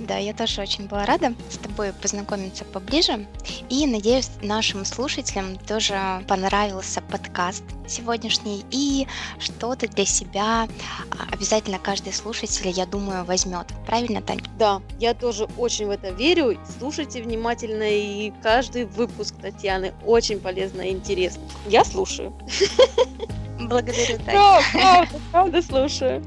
Да, 0.00 0.18
я 0.18 0.34
тоже 0.34 0.60
очень 0.60 0.86
была 0.86 1.06
рада 1.06 1.34
с 1.50 1.56
тобой 1.56 1.92
познакомиться 1.92 2.64
поближе. 2.64 3.26
И 3.70 3.86
надеюсь, 3.86 4.30
нашим 4.42 4.84
слушателям 4.84 5.56
тоже 5.56 6.22
понравился 6.28 7.00
подкаст 7.00 7.64
сегодняшний. 7.88 8.64
И 8.70 9.06
что-то 9.38 9.88
для 9.88 10.04
себя 10.04 10.64
а, 11.10 11.32
обязательно 11.32 11.78
каждый 11.78 12.12
слушатель, 12.12 12.68
я 12.68 12.84
думаю, 12.84 13.24
возьмет. 13.24 13.66
Правильно, 13.86 14.20
Тань? 14.20 14.40
Да, 14.58 14.82
я 14.98 15.14
тоже 15.14 15.48
очень 15.56 15.86
в 15.86 15.90
это 15.90 16.10
верю. 16.10 16.58
Слушайте 16.78 17.22
внимательно, 17.22 17.88
и 17.88 18.32
каждый 18.42 18.84
выпуск 18.84 19.34
Татьяны 19.40 19.94
очень 20.04 20.40
полезно 20.40 20.82
и 20.82 20.92
интересно. 20.92 21.42
Я 21.66 21.84
слушаю. 21.84 22.34
Благодарю, 23.58 24.18
Таня. 24.18 24.32
Да, 24.32 24.60
правда, 24.72 25.20
правда 25.32 25.62
слушаю. 25.62 26.24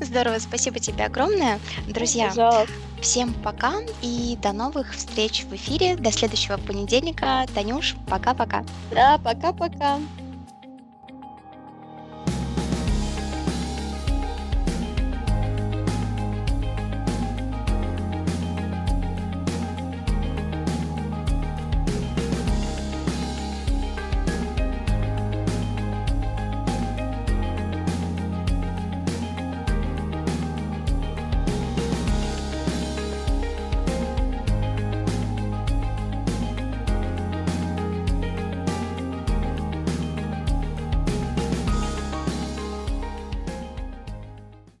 Здорово, 0.00 0.38
спасибо 0.38 0.78
тебе 0.78 1.04
огромное. 1.04 1.60
Друзья, 1.86 2.28
Пожалуйста. 2.28 2.72
всем 3.00 3.32
пока 3.34 3.74
и 4.02 4.36
до 4.42 4.52
новых 4.52 4.94
встреч 4.94 5.44
в 5.44 5.54
эфире. 5.54 5.96
До 5.96 6.10
следующего 6.10 6.56
понедельника. 6.56 7.46
Танюш, 7.54 7.94
пока-пока. 8.08 8.64
Да, 8.90 9.18
пока-пока. 9.18 9.98